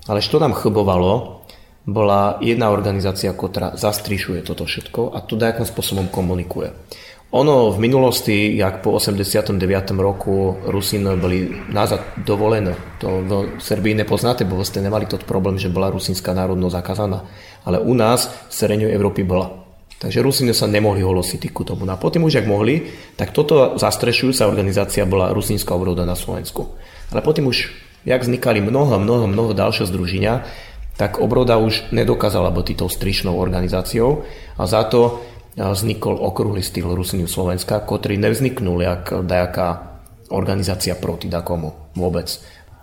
[0.07, 1.43] ale čo nám chybovalo,
[1.83, 6.71] bola jedna organizácia, ktorá zastrišuje toto všetko a to nejakým spôsobom komunikuje.
[7.33, 9.57] Ono v minulosti, jak po 89.
[9.97, 12.77] roku Rusín boli nazad dovolené.
[13.01, 17.25] To v Serbii nepoznáte, bo ste nemali tot problém, že bola rusínska národnosť zakázaná.
[17.65, 19.49] Ale u nás v Sereňu Európy bola.
[19.97, 21.89] Takže Rusíne sa nemohli holosiť ku tomu.
[21.89, 26.77] No a potom už, ak mohli, tak toto zastrešujúca organizácia bola Rusínska obroda na Slovensku.
[27.09, 27.73] Ale potom už,
[28.05, 30.45] jak vznikali mnoho, mnoho, mnoho ďalšie združenia,
[30.93, 35.25] tak obroda už nedokázala byť tou strišnou organizáciou a za to
[35.57, 40.01] vznikol okrúhly styl Rusiniu Slovenska, ktorý nevzniknul jak dajaká
[40.33, 42.25] organizácia proti dakomu vôbec.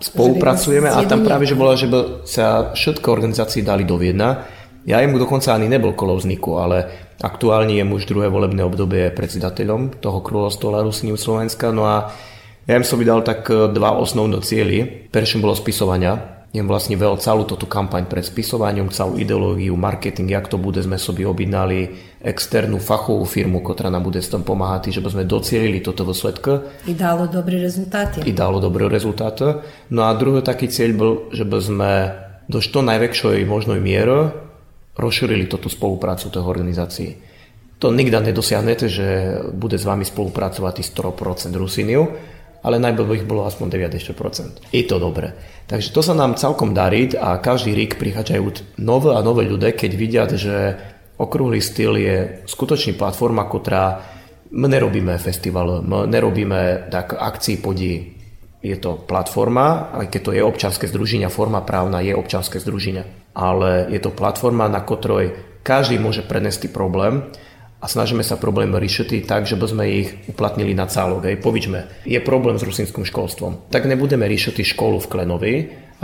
[0.01, 1.91] Spolupracujeme a tam práve, že bola, že
[2.25, 4.49] sa všetky organizácie dali do Viedna.
[4.89, 6.89] Ja jemu dokonca ani nebol kolo vzniku, ale
[7.21, 11.69] aktuálne je už druhé volebné obdobie predsedateľom toho kráľovstva Rusiniu Slovenska.
[11.69, 12.17] No a
[12.65, 15.11] ja im som vydal tak dva osnovné cieľy.
[15.13, 20.51] Prvším bolo spisovania, jem vlastne veľ celú toto kampaň pred spisovaním, celú ideológiu, marketing, jak
[20.51, 25.01] to bude, sme sobie objednali externú fachovú firmu, ktorá nám bude s tom pomáhať, že
[25.01, 26.83] by sme docielili toto vo svetke.
[26.91, 28.27] I dalo dobré rezultáty.
[28.27, 29.47] I dalo dobré rezultáty.
[29.95, 31.91] No a druhý taký cieľ bol, že by sme
[32.51, 34.35] do što najväčšej možnej miere
[34.99, 37.11] rozšírili toto spoluprácu tej organizácii.
[37.81, 39.07] To nikda nedosiahnete, že
[39.57, 42.03] bude s vami spolupracovať 100% Rusiniu,
[42.61, 44.73] ale najprv by ich bolo aspoň 90%.
[44.73, 45.33] Je to dobre.
[45.65, 49.91] Takže to sa nám celkom darí a každý rík prichádzajú nové a nové ľudia, keď
[49.97, 50.77] vidia, že
[51.21, 52.17] okrúhly styl je
[52.49, 53.85] skutočný platforma, ktorá
[54.51, 58.19] my nerobíme festival, my nerobíme tak akcií podí.
[58.61, 63.09] Je to platforma, aj keď to je občanské združenia, forma právna je občanské združenia.
[63.33, 65.33] Ale je to platforma, na ktorej
[65.65, 67.31] každý môže prenesti problém
[67.81, 71.25] a snažíme sa problém riešiť tak, že by sme ich uplatnili na cálok.
[71.25, 71.41] Hej.
[71.41, 73.73] Povíčme, je problém s rusínskym školstvom.
[73.73, 75.55] Tak nebudeme riešiť školu v Klenovi,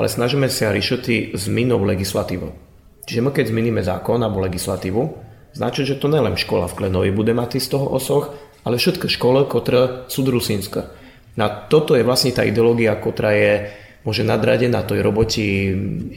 [0.00, 2.48] ale snažíme sa riešiť zmenou legislatívu.
[3.06, 5.02] Čiže my keď zmeníme zákon alebo legislatívu,
[5.52, 8.34] znači, že to nelen škola v Klenovi bude mať z toho osoch,
[8.66, 10.90] ale všetky školy, ktoré sú rusínske.
[11.36, 13.52] Na toto je vlastne tá ideológia, ktorá je
[14.02, 15.46] môže nadradená tej roboti,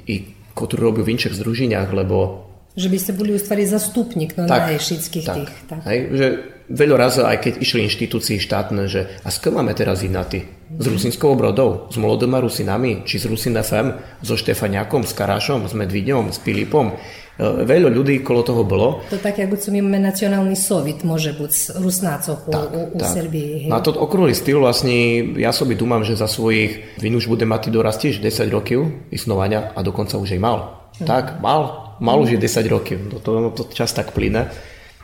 [0.08, 0.16] i,
[0.56, 5.26] ktorú robí v inších združeniach, lebo že by ste boli ustvari zastupník no, tak, všetkých
[5.26, 5.52] tak, tých.
[5.68, 5.82] Tak.
[5.90, 6.28] Hej, že
[6.70, 10.46] veľa razy, aj keď išli inštitúcii štátne, že a s kým máme teraz inaty?
[10.70, 10.94] S mhm.
[10.94, 16.30] Rusinskou obrodou, s mladými Rusinami, či s Rusin FM, so Štefaniakom, s Karašom, s Medvidňom,
[16.30, 16.94] s Filipom.
[16.94, 19.02] E, veľa ľudí kolo toho bolo.
[19.10, 23.66] To tak, ako sú máme nacionálny sovit, môže byť s Rusnácoch u, u, u Serbii.
[23.66, 23.70] Hej.
[23.74, 24.94] Na to okrúhly styl vlastne,
[25.42, 29.74] ja sobie dúmam, že za svojich, vin už bude mať doraz tiež 10 rokov isnovania
[29.74, 30.58] a dokonca už aj mal.
[31.02, 31.08] Mhm.
[31.10, 34.52] Tak, mal mal už je 10 rokov, to, to, to čas tak plyne,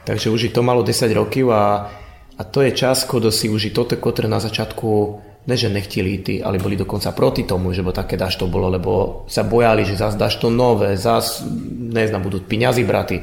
[0.08, 1.92] takže už to malo 10 rokov a,
[2.36, 4.90] a to je čas, kedy si už toto, ktoré na začiatku
[5.46, 8.66] ne že nechtili ísť, ale boli dokonca proti tomu, že bo také dáš to bolo,
[8.70, 13.22] lebo sa bojali, že zás dáš to nové, zás, neznám, budú peniazy braty.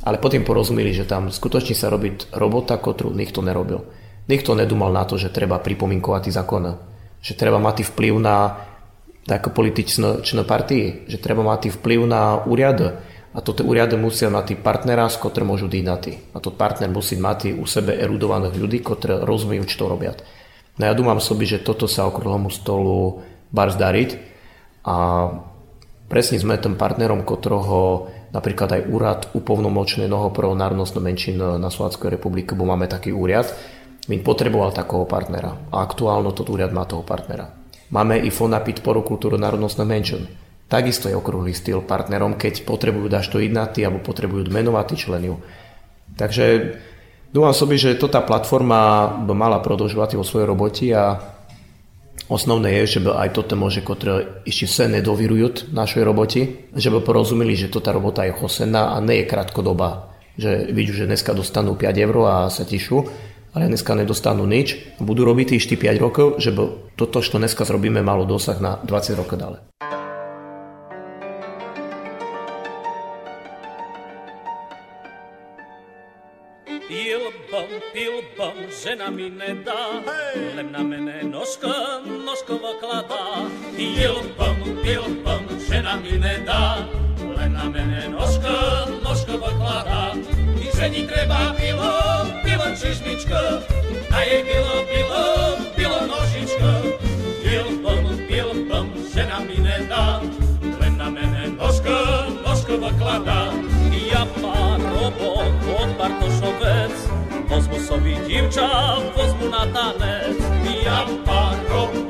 [0.00, 3.84] Ale potom porozumeli, že tam skutočne sa robiť robota, ktorú nikto nerobil.
[4.32, 6.72] Nikto nedúmal na to, že treba pripominkovať zákona.
[7.20, 8.56] Že treba mať vplyv na
[9.38, 12.90] ako političné partii, že treba mať vplyv na úrady.
[13.30, 16.18] A toto úrady musia mať partnera, s dať na ty.
[16.34, 20.18] A to partner musí mať u sebe erudovaných ľudí, ktorí rozumejú, čo to robia.
[20.74, 23.22] No ja dúmam sobie, že toto sa okrúhlomu stolu
[23.54, 24.18] bar zdariť
[24.82, 24.96] a
[26.10, 32.58] presne sme tým partnerom, ktorého napríklad aj úrad upovnomočeného pro národnostnú menšinu na Slovenskej republike,
[32.58, 33.46] bo máme taký úrad,
[34.08, 35.54] my potreboval takého partnera.
[35.70, 37.59] A aktuálno toto úrad má toho partnera.
[37.90, 40.22] Máme i Fond na podporu kultúronárodnostných menšin.
[40.70, 45.42] Takisto je okrúhly styl partnerom, keď potrebujú daštoidnaty alebo potrebujú menovatý členiu.
[46.14, 46.78] Takže
[47.34, 51.18] dúfam sobie, že to tá platforma by mala prodlžovať vo svojej roboti a
[52.30, 57.02] osnovné je, že by aj toto môže, ktoré ešte sa nedovirujú našej robote, že by
[57.02, 60.14] porozumeli, že to robota je chosenná a nie je krátkodobá.
[60.38, 63.02] Že vidíš, že dneska dostanú 5 eur a sa tišu,
[63.54, 64.98] ale dneska nedostanú nič.
[65.02, 66.54] Budú robiť ešte 5 rokov, že
[66.94, 69.60] toto, čo dneska zrobíme, malo dosah na 20 rokov ďalej.
[77.90, 80.54] Pilbom, žena mi ne da, hey!
[80.56, 83.50] lem na mene noška, noškova klada.
[83.76, 86.86] Pilbom, pilbom, žena mi ne da,
[87.36, 90.39] lem na mene noška, noškova klada.
[90.80, 91.92] I ženi treba bilo,
[92.44, 93.40] bilo čižmička,
[94.16, 95.24] a jej bilo, bilo,
[95.76, 96.72] bilo nožička.
[97.44, 100.20] Pilbom, pilbom, žena mi ne da,
[100.80, 102.00] lem na mene noška,
[102.46, 103.52] noškova klada.
[104.12, 106.96] Ja pa robot od Bartošovec,
[107.48, 110.36] Pozmu sobie dziewcza, pozmu na tanec
[110.84, 112.09] Ja paro, o,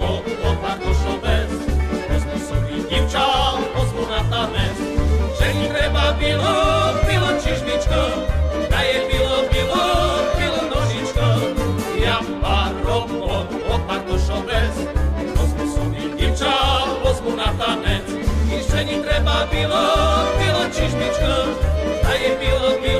[19.21, 19.83] neba bilo,
[20.39, 21.33] bilo čižmičko,
[22.09, 23.00] a je bilo, bilo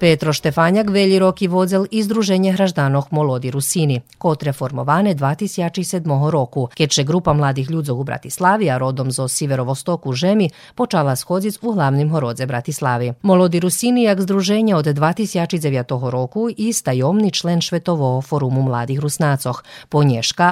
[0.00, 6.30] Petro Štefanjak, Velji Roki Vozel i Združenje hraždanoh Molodi Rusini, kot reformovane 2007.
[6.30, 11.58] roku, keď će grupa mladih ljudzo u Bratislavi, a rodom zo siverovostoku Žemi, počala shodit
[11.62, 13.12] u glavnim horodze Bratislavi.
[13.22, 16.10] Molodi Rusini jak združenje od 2009.
[16.10, 19.62] roku i stajomni člen Švetovog forumu mladih rusnacoh.
[19.88, 20.02] Po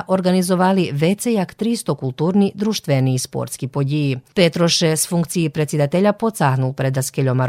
[0.09, 4.19] organizovali vece 300 kulturni, društveni i sportski podjiji.
[4.35, 7.47] Petroše s funkciji predsjedatelja pocahnul pred askeljoma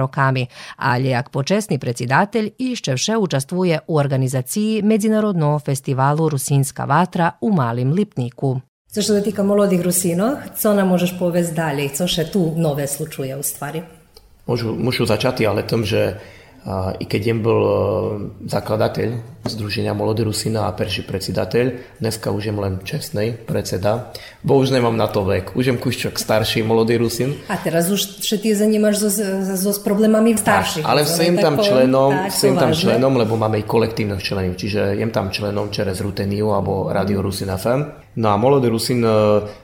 [1.05, 8.59] jak počesni predsjedatelj Iščevše učestvuje u organizaciji Međunarodnog festivalu Rusinska vatra u Malim Lipniku.
[8.91, 12.53] Co što se tika molodih Rusino, co nam možeš povesti dalje i co še tu
[12.57, 13.81] nove slučuje u stvari?
[14.45, 16.19] Možu, možu začati, ale tom, že
[16.99, 17.73] i keď jem bol e,
[18.45, 24.13] zakladateľ Združenia Molody Rusina a perší predsedateľ, dneska už jem len čestnej predseda,
[24.45, 25.57] bo už nemám na to vek.
[25.57, 27.33] Už jem kuščok starší Molody Rusin.
[27.49, 29.09] A teraz už všetky zanímaš so,
[29.55, 30.85] so, s problémami starších.
[30.85, 35.09] Ale sem tam členom, tak, sem tam členom, lebo máme i kolektívnych členov, čiže jem
[35.09, 38.08] tam členom čerez Ruteniu alebo Radio Rusin FM.
[38.19, 39.11] No a Molody Rusin e,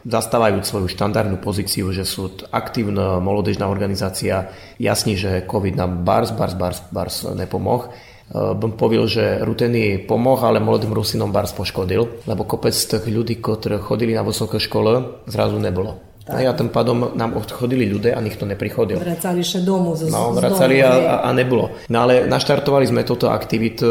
[0.08, 4.47] zastávajú svoju štandardnú pozíciu, že sú aktívna molodežná organizácia.
[4.80, 7.91] Jasný, že COVID nám bars, bars, bars, bars nepomoh,
[8.34, 13.78] bym povil, že Ruteny pomohol, ale mladým Rusinom bars poškodil, lebo kopec tých ľudí, ktorí
[13.78, 16.14] chodili na vysoké škole, zrazu nebolo.
[16.26, 16.41] Tak.
[16.41, 18.97] A tým pádom nám odchodili ľudia a nikto neprichodil.
[18.97, 21.69] Vracali sa domu zo No, vracali a, a, nebolo.
[21.86, 23.86] No ale naštartovali sme toto aktivit,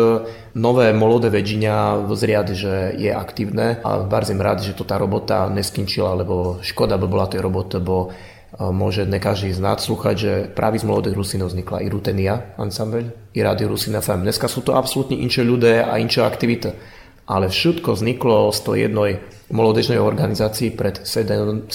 [0.59, 6.11] nové molode vedžinia zriad, že je aktívne a barzim rád, že to tá robota neskinčila,
[6.19, 8.11] lebo škoda by bola tej roboty, bo
[8.59, 13.11] môže ne každý z nás slúchať, že práve z Molodých Rusinov vznikla i Rutenia ensemble,
[13.35, 14.23] i Radio Rusina FM.
[14.27, 16.71] Dneska sú to absolútne inšie ľudia a inšie aktivity.
[17.25, 19.11] Ale všetko vzniklo z tej jednej
[19.49, 21.71] molodežnej organizácii pred 17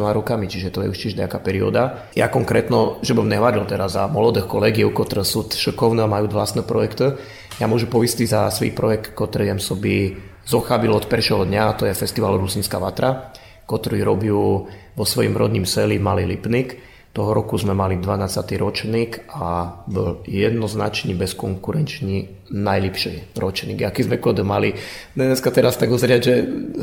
[0.00, 2.08] rokami, čiže to je už tiež nejaká perióda.
[2.16, 6.64] Ja konkrétno, že bom nehovoril teraz za molodých kolegiev, ktoré sú šokovné a majú vlastné
[6.64, 7.16] projekty,
[7.60, 10.16] ja môžu povistiť za svoj projekt, ktorý jem sobi
[10.48, 13.36] zochabil od prvého dňa, to je festival Rusinská vatra,
[13.68, 14.64] ktorý robiu
[14.96, 18.54] vo svojim rodným seli Malý Lipnik toho roku sme mali 12.
[18.54, 23.82] ročník a bol jednoznačný, bezkonkurenčný najlepší ročník.
[23.82, 24.78] Aký sme kode mali.
[25.18, 26.34] Dneska teraz tak uzrieť, že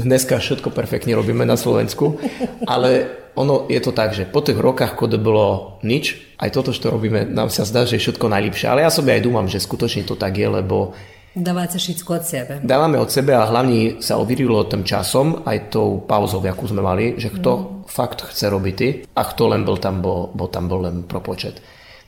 [0.03, 2.19] dneska všetko perfektne robíme na Slovensku,
[2.67, 3.07] ale
[3.39, 7.23] ono je to tak, že po tých rokách, kode bolo nič, aj toto, čo robíme,
[7.29, 8.67] nám sa zdá, že je všetko najlepšie.
[8.67, 10.97] Ale ja sobie aj dúmam, že skutočne to tak je, lebo
[11.37, 12.53] Dávate všetko od sebe.
[12.65, 17.13] Dávame od sebe a hlavne sa overilo tým časom, aj tou pauzou, akú sme mali,
[17.21, 17.65] že kto mm.
[17.85, 18.79] fakt chce robiť
[19.13, 21.61] a kto len bol tam, bo, bo tam bol len pro počet.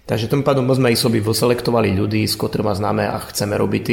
[0.10, 3.88] Takže tým pádom sme i sobi vyselektovali ľudí, s ktorými známe a chceme robiť.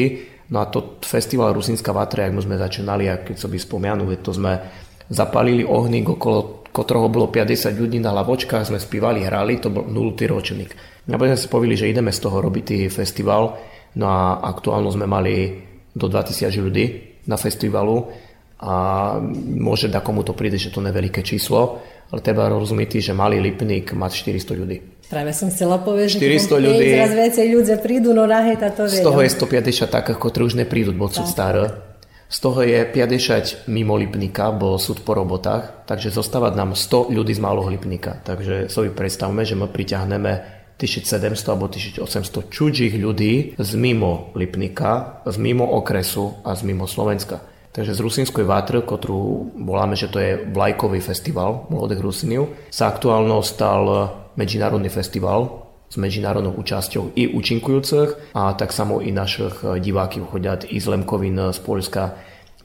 [0.48, 4.56] No a to festival Rusinská vatra, jak sme začínali, a keď by spomenuli, to sme
[5.12, 10.16] zapalili ohník, okolo ktorého bolo 50 ľudí na lavočkách, sme spívali, hrali, to bol 0.
[10.32, 10.72] ročník.
[11.12, 15.08] A potom sme si povedali, že ideme z toho robiť festival, No a aktuálno sme
[15.08, 15.64] mali
[15.96, 16.84] do 2000 ľudí
[17.24, 18.12] na festivalu
[18.60, 18.72] a
[19.56, 21.80] môže da komu to príde, že to je veľké číslo,
[22.12, 24.76] ale treba rozumieť, že malý Lipník má 400 ľudí.
[25.08, 29.00] Práve som chcela povedať, že 400 ľudí, zraz viacej ľudia prídu, no hej, to Z
[29.00, 31.72] toho je 150 takých, ktorí už neprídu, bo sú staré.
[32.26, 37.32] Z toho je 50 mimo Lipníka, bo sú po robotách, takže zostávať nám 100 ľudí
[37.36, 38.18] z malého Lipníka.
[38.26, 45.36] Takže si predstavme, že my priťahneme 1700 alebo 1800 čudžích ľudí z mimo Lipnika, z
[45.40, 47.40] mimo okresu a z mimo Slovenska.
[47.72, 53.44] Takže z Rusinskoj vátr, ktorú voláme, že to je vlajkový festival mladých Rusinov, sa aktuálno
[53.44, 53.84] stal
[54.36, 60.80] medzinárodný festival s medzinárodnou účasťou i účinkujúcich a tak samo i našich divákov chodiať i
[60.80, 62.16] z Lemkovín z Polska.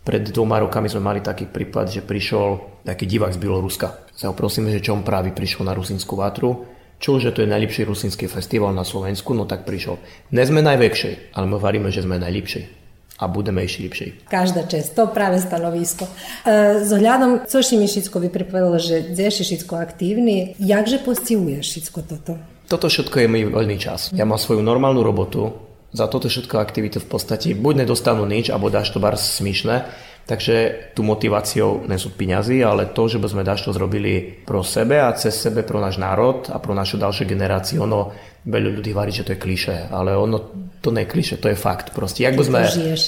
[0.01, 4.09] Pred dvoma rokami sme mali taký prípad, že prišiel taký divák z Bieloruska.
[4.15, 6.65] Sa ho prosíme, že čo on práve prišiel na Rusinskú vátru
[7.01, 9.97] čo, že to je najlepší rusinský festival na Slovensku, no tak prišiel.
[10.29, 12.79] Ne sme najväčší, ale my varíme, že sme najlepší
[13.21, 14.07] a budeme ešte lepší.
[14.29, 16.09] Každá čest, to práve stanovisko.
[16.45, 22.33] E, ohľadom, co si mi všetko vypripravilo, že deš všetko aktívny, jakže postihuješ všetko toto?
[22.65, 24.09] Toto všetko je môj voľný čas.
[24.13, 25.53] Ja mám svoju normálnu robotu,
[25.91, 29.91] za toto všetko aktivity v podstate buď nedostanú nič, alebo dáš to bar smiešné,
[30.21, 30.55] Takže
[30.95, 35.11] tu motiváciou nie sú peniazy, ale to, že by sme dašto zrobili pro sebe a
[35.17, 38.13] cez sebe pro náš národ a pro našu ďalšiu generáciu, ono
[38.45, 40.37] veľa ľudí varí, že to je kliše, ale ono
[40.81, 41.93] to nie je kliše, to je fakt.
[41.93, 42.61] Proste, jak by, sme,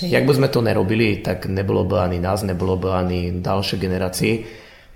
[0.10, 4.34] jak by sme to nerobili, tak nebolo by ani nás, nebolo by ani ďalšie generácii.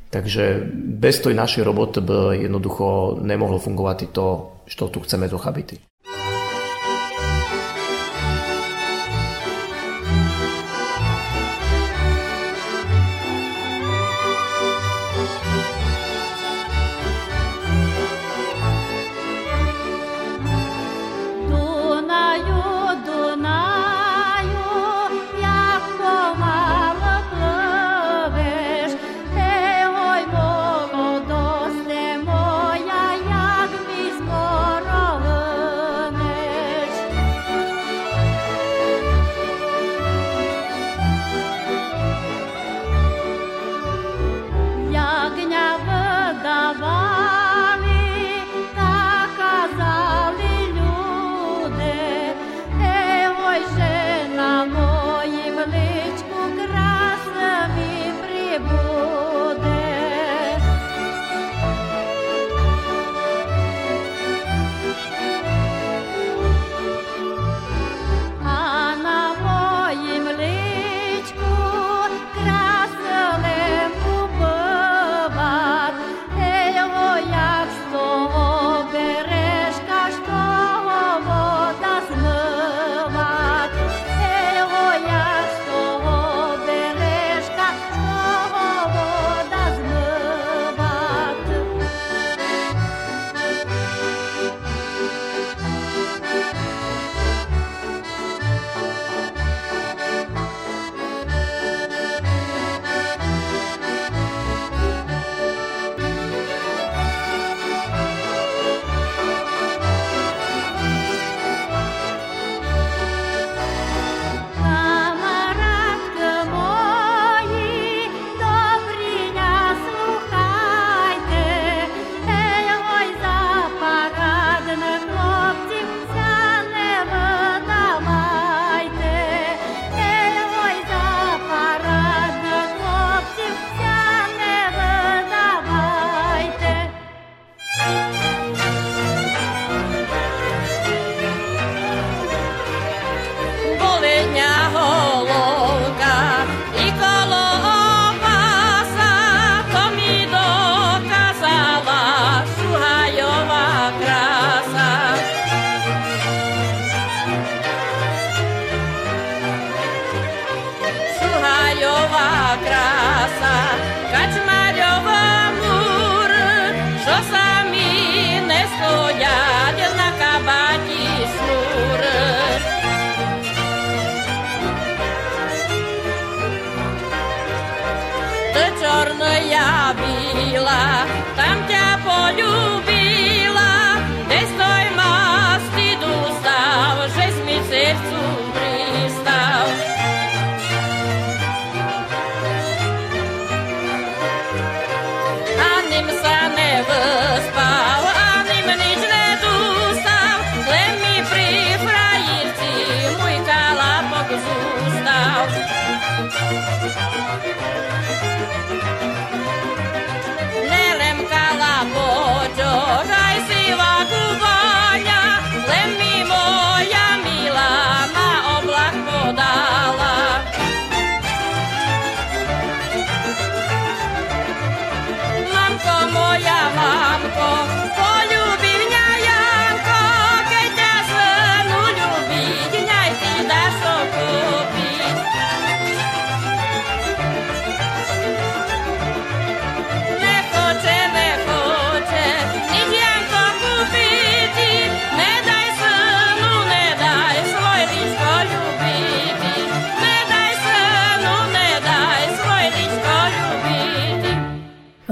[0.07, 4.27] Takže bez tej našej roboty by jednoducho nemohlo fungovať to,
[4.67, 5.86] čo tu chceme dochabiť.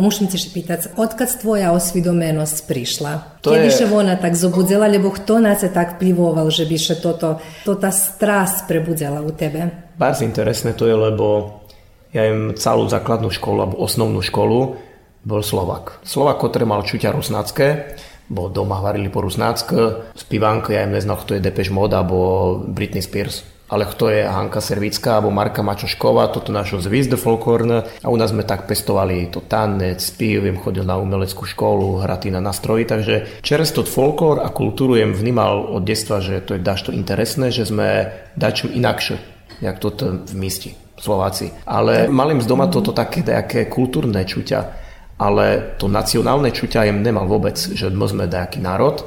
[0.06, 3.42] Mušim ti še pitac, odkad tvoja osvidomenost prišla?
[3.42, 3.90] To Kje je...
[3.90, 7.90] ona tak zobudzela, lebo kto nás je tak plivoval, že by še toto, to tá
[7.90, 9.90] strast prebudzela u tebe?
[9.98, 11.58] Bardzo interesné to je, lebo
[12.14, 14.78] ja im celú základnú školu, alebo osnovnú školu,
[15.26, 16.06] bol Slovak.
[16.06, 17.98] Slovak, ktorý mal čuťa rusnácké,
[18.30, 23.02] bo doma varili po rusnácké, spívánka, ja im neznal, kto je Depeche Mode, alebo Britney
[23.02, 28.18] Spears ale kto je Hanka Servická alebo Marka Mačošková, toto našo zvizde folklórne a u
[28.18, 33.42] nás sme tak pestovali to tanec, spív, chodil na umeleckú školu, hratý na nastroji, takže
[33.42, 38.14] čersto folklór a kultúru jem vnímal od detstva, že to je dašto interesné, že sme
[38.38, 39.18] dačo inakšie,
[39.66, 41.52] jak toto v místi Slováci.
[41.66, 44.60] Ale malým z doma toto také nejaké kultúrne čuťa,
[45.18, 49.04] ale to nacionálne čuťa jem nemal vôbec, že sme nejaký národ,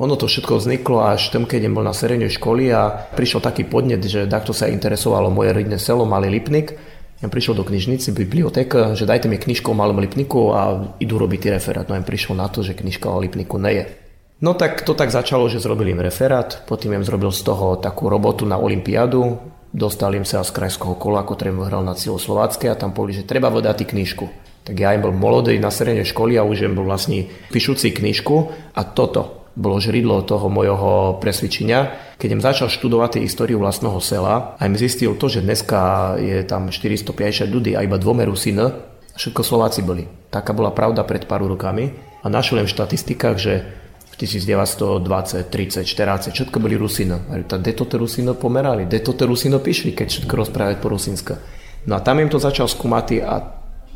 [0.00, 4.00] ono to všetko vzniklo až tam, keď bol na srednej školy a prišiel taký podnet,
[4.00, 6.72] že takto sa interesovalo moje rodné selo, Malý Lipnik.
[7.20, 11.54] Ja prišiel do knižnici, bibliotéka, že dajte mi knižku o Malom Lipniku a idú robiť
[11.54, 11.86] referát.
[11.86, 13.84] No ja prišiel na to, že knižka o Lipniku nie je.
[14.42, 18.10] No tak to tak začalo, že zrobili im referát, potom im zrobil z toho takú
[18.10, 19.38] robotu na Olympiádu,
[19.70, 23.54] dostal im sa z krajského kola, ktorý hral na Slovácké a tam povedali, že treba
[23.54, 24.26] vydať knižku.
[24.66, 28.50] Tak ja im bol molodý na srednej školy a už im bol vlastne píšucí knižku
[28.74, 31.92] a toto bolo žridlo toho mojho presvedčenia.
[32.16, 36.72] Keď im začal študovať históriu vlastného sela a im zistil to, že dneska je tam
[36.72, 38.72] 450 ľudí a iba dvome Rusiny,
[39.16, 40.08] všetko Slováci boli.
[40.32, 41.92] Taká bola pravda pred pár rokami
[42.24, 43.52] a našiel v štatistikách, že
[44.12, 47.24] v 1920, 30, 40, všetko boli Rusino.
[47.32, 51.40] A to Rusino pomerali, kde to Rusino píšli, keď všetko rozprávať po Rusinska.
[51.88, 53.34] No a tam im to začal skúmať a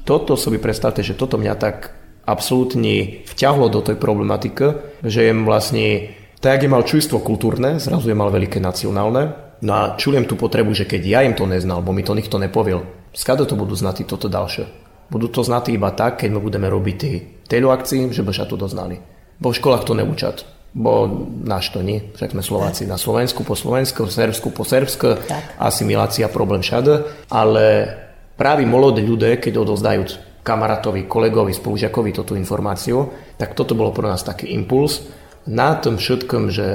[0.07, 6.13] toto si predstavte, že toto mňa tak absolútne vťahlo do tej problematiky, že jem vlastne,
[6.43, 10.35] tak jak je mal čujstvo kultúrne, zrazu je mal veľké nacionálne, no a čujem tú
[10.35, 13.79] potrebu, že keď ja im to neznal, bo mi to nikto nepoviel, skade to budú
[13.79, 14.85] znati toto ďalšie.
[15.07, 17.11] Budú to znati iba tak, keď my budeme robiť tí
[17.47, 18.99] teleakcii, že by sa to doznali.
[19.39, 20.43] Bo v školách to neučat.
[20.77, 21.09] Bo
[21.47, 25.25] náš to nie, však sme Slováci na Slovensku po Slovensku, v Srbsku po Srbsku,
[25.57, 27.97] asimilácia problém všade, ale
[28.37, 30.03] práve mladí ľudia, keď odozdajú
[30.47, 35.03] kamarátovi, kolegovi, spolužiakovi toto informáciu, tak toto bolo pre nás taký impuls.
[35.51, 36.67] Na tom všetkom, že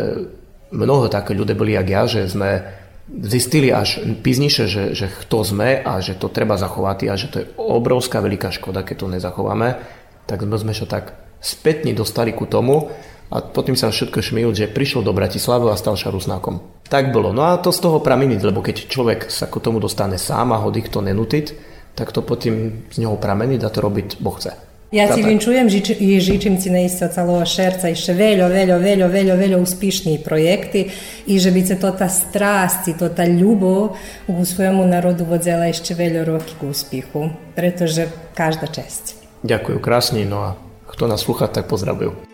[0.75, 2.63] mnoho také ľudia boli jak ja, že sme
[3.07, 7.37] zistili až pízniše, že, že kto sme a že to treba zachovať a že to
[7.43, 9.79] je obrovská veľká škoda, keď to nezachováme,
[10.27, 12.87] tak sme sa tak spätne dostali ku tomu
[13.31, 16.83] a potom sa všetko šmil, že prišiel do Bratislavy a stal sa Rusnákom.
[16.87, 17.31] Tak bolo.
[17.31, 20.59] No a to z toho prameniť, lebo keď človek sa k tomu dostane sám a
[20.59, 24.71] ho nikto nenutiť, tak to potom z neho pramení da to robiť Boh chce.
[24.91, 25.71] Ja ti vinčujem
[26.03, 30.91] i žičim ti naista celého šerca ešte veľo, veľo, veľo, veľo, veľo úspešní projekty
[31.31, 33.95] i že by se to ta strast i to ta ľubov
[34.27, 39.15] u svojemu narodu vodzela ešte veľo roky k úspechu, pretože každá česť.
[39.47, 40.49] Ďakujem krásne, no a
[40.91, 42.30] kto nás slúcha, tak pozdravujú.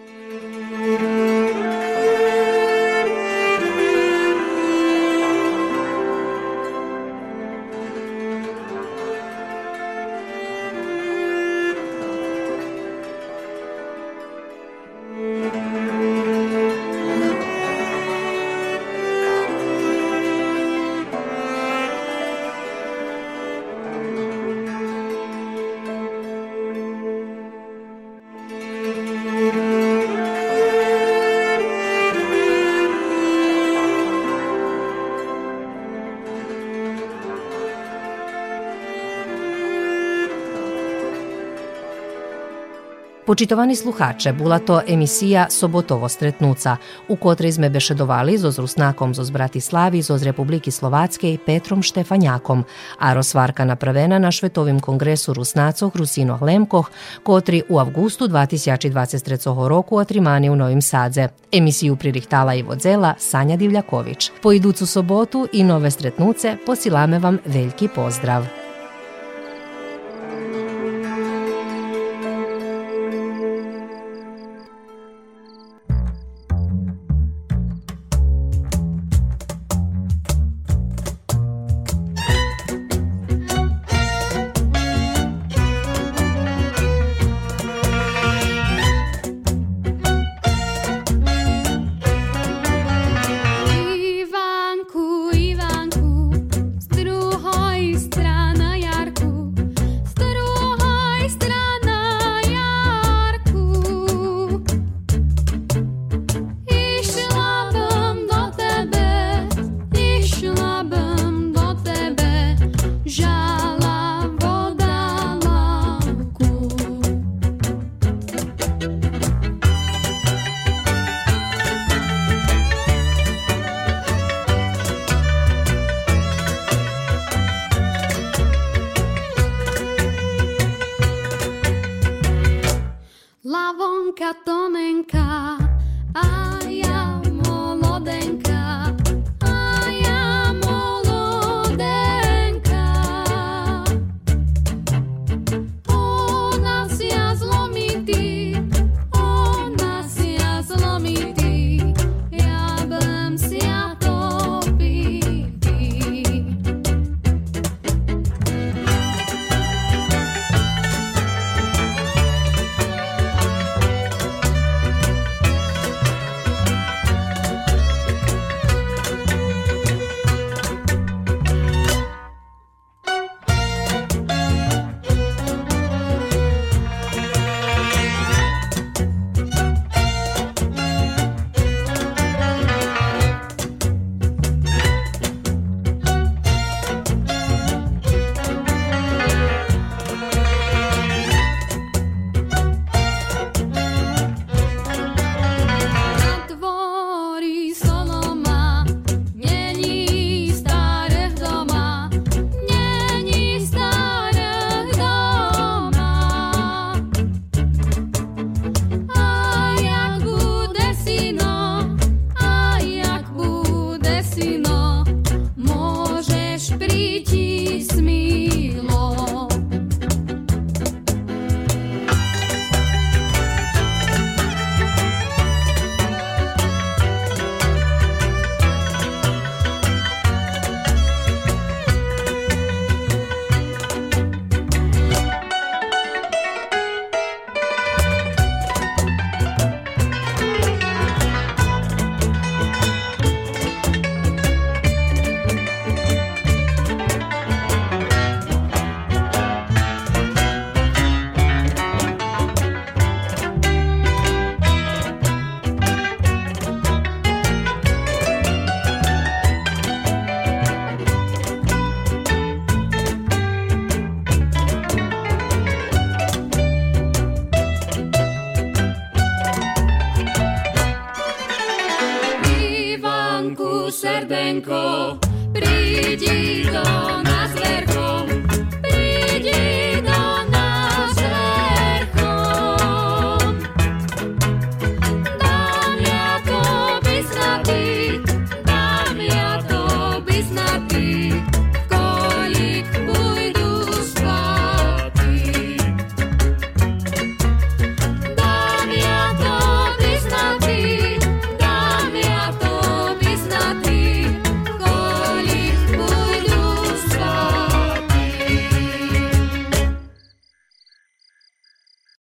[43.27, 50.01] Počitovani sluhače, bula to emisija Sobotovo stretnuca, u kotrej sme bešedovali zo Rusnakom zo Bratislavi,
[50.01, 52.63] zo Republiki Slovatske i Petrom Štefanjakom,
[52.99, 56.89] a Rosvarka napravena na Švetovim kongresu Rusnacoh Rusinoh Lemkoh,
[57.23, 61.27] kotri u avgustu 2023 roku otrimani u Novim Sadze.
[61.51, 64.31] Emisiju pririhtala i vodzela Sanja Divljaković.
[64.41, 68.66] Po iducu sobotu i nove stretnuce posilame vam veliki pozdrav.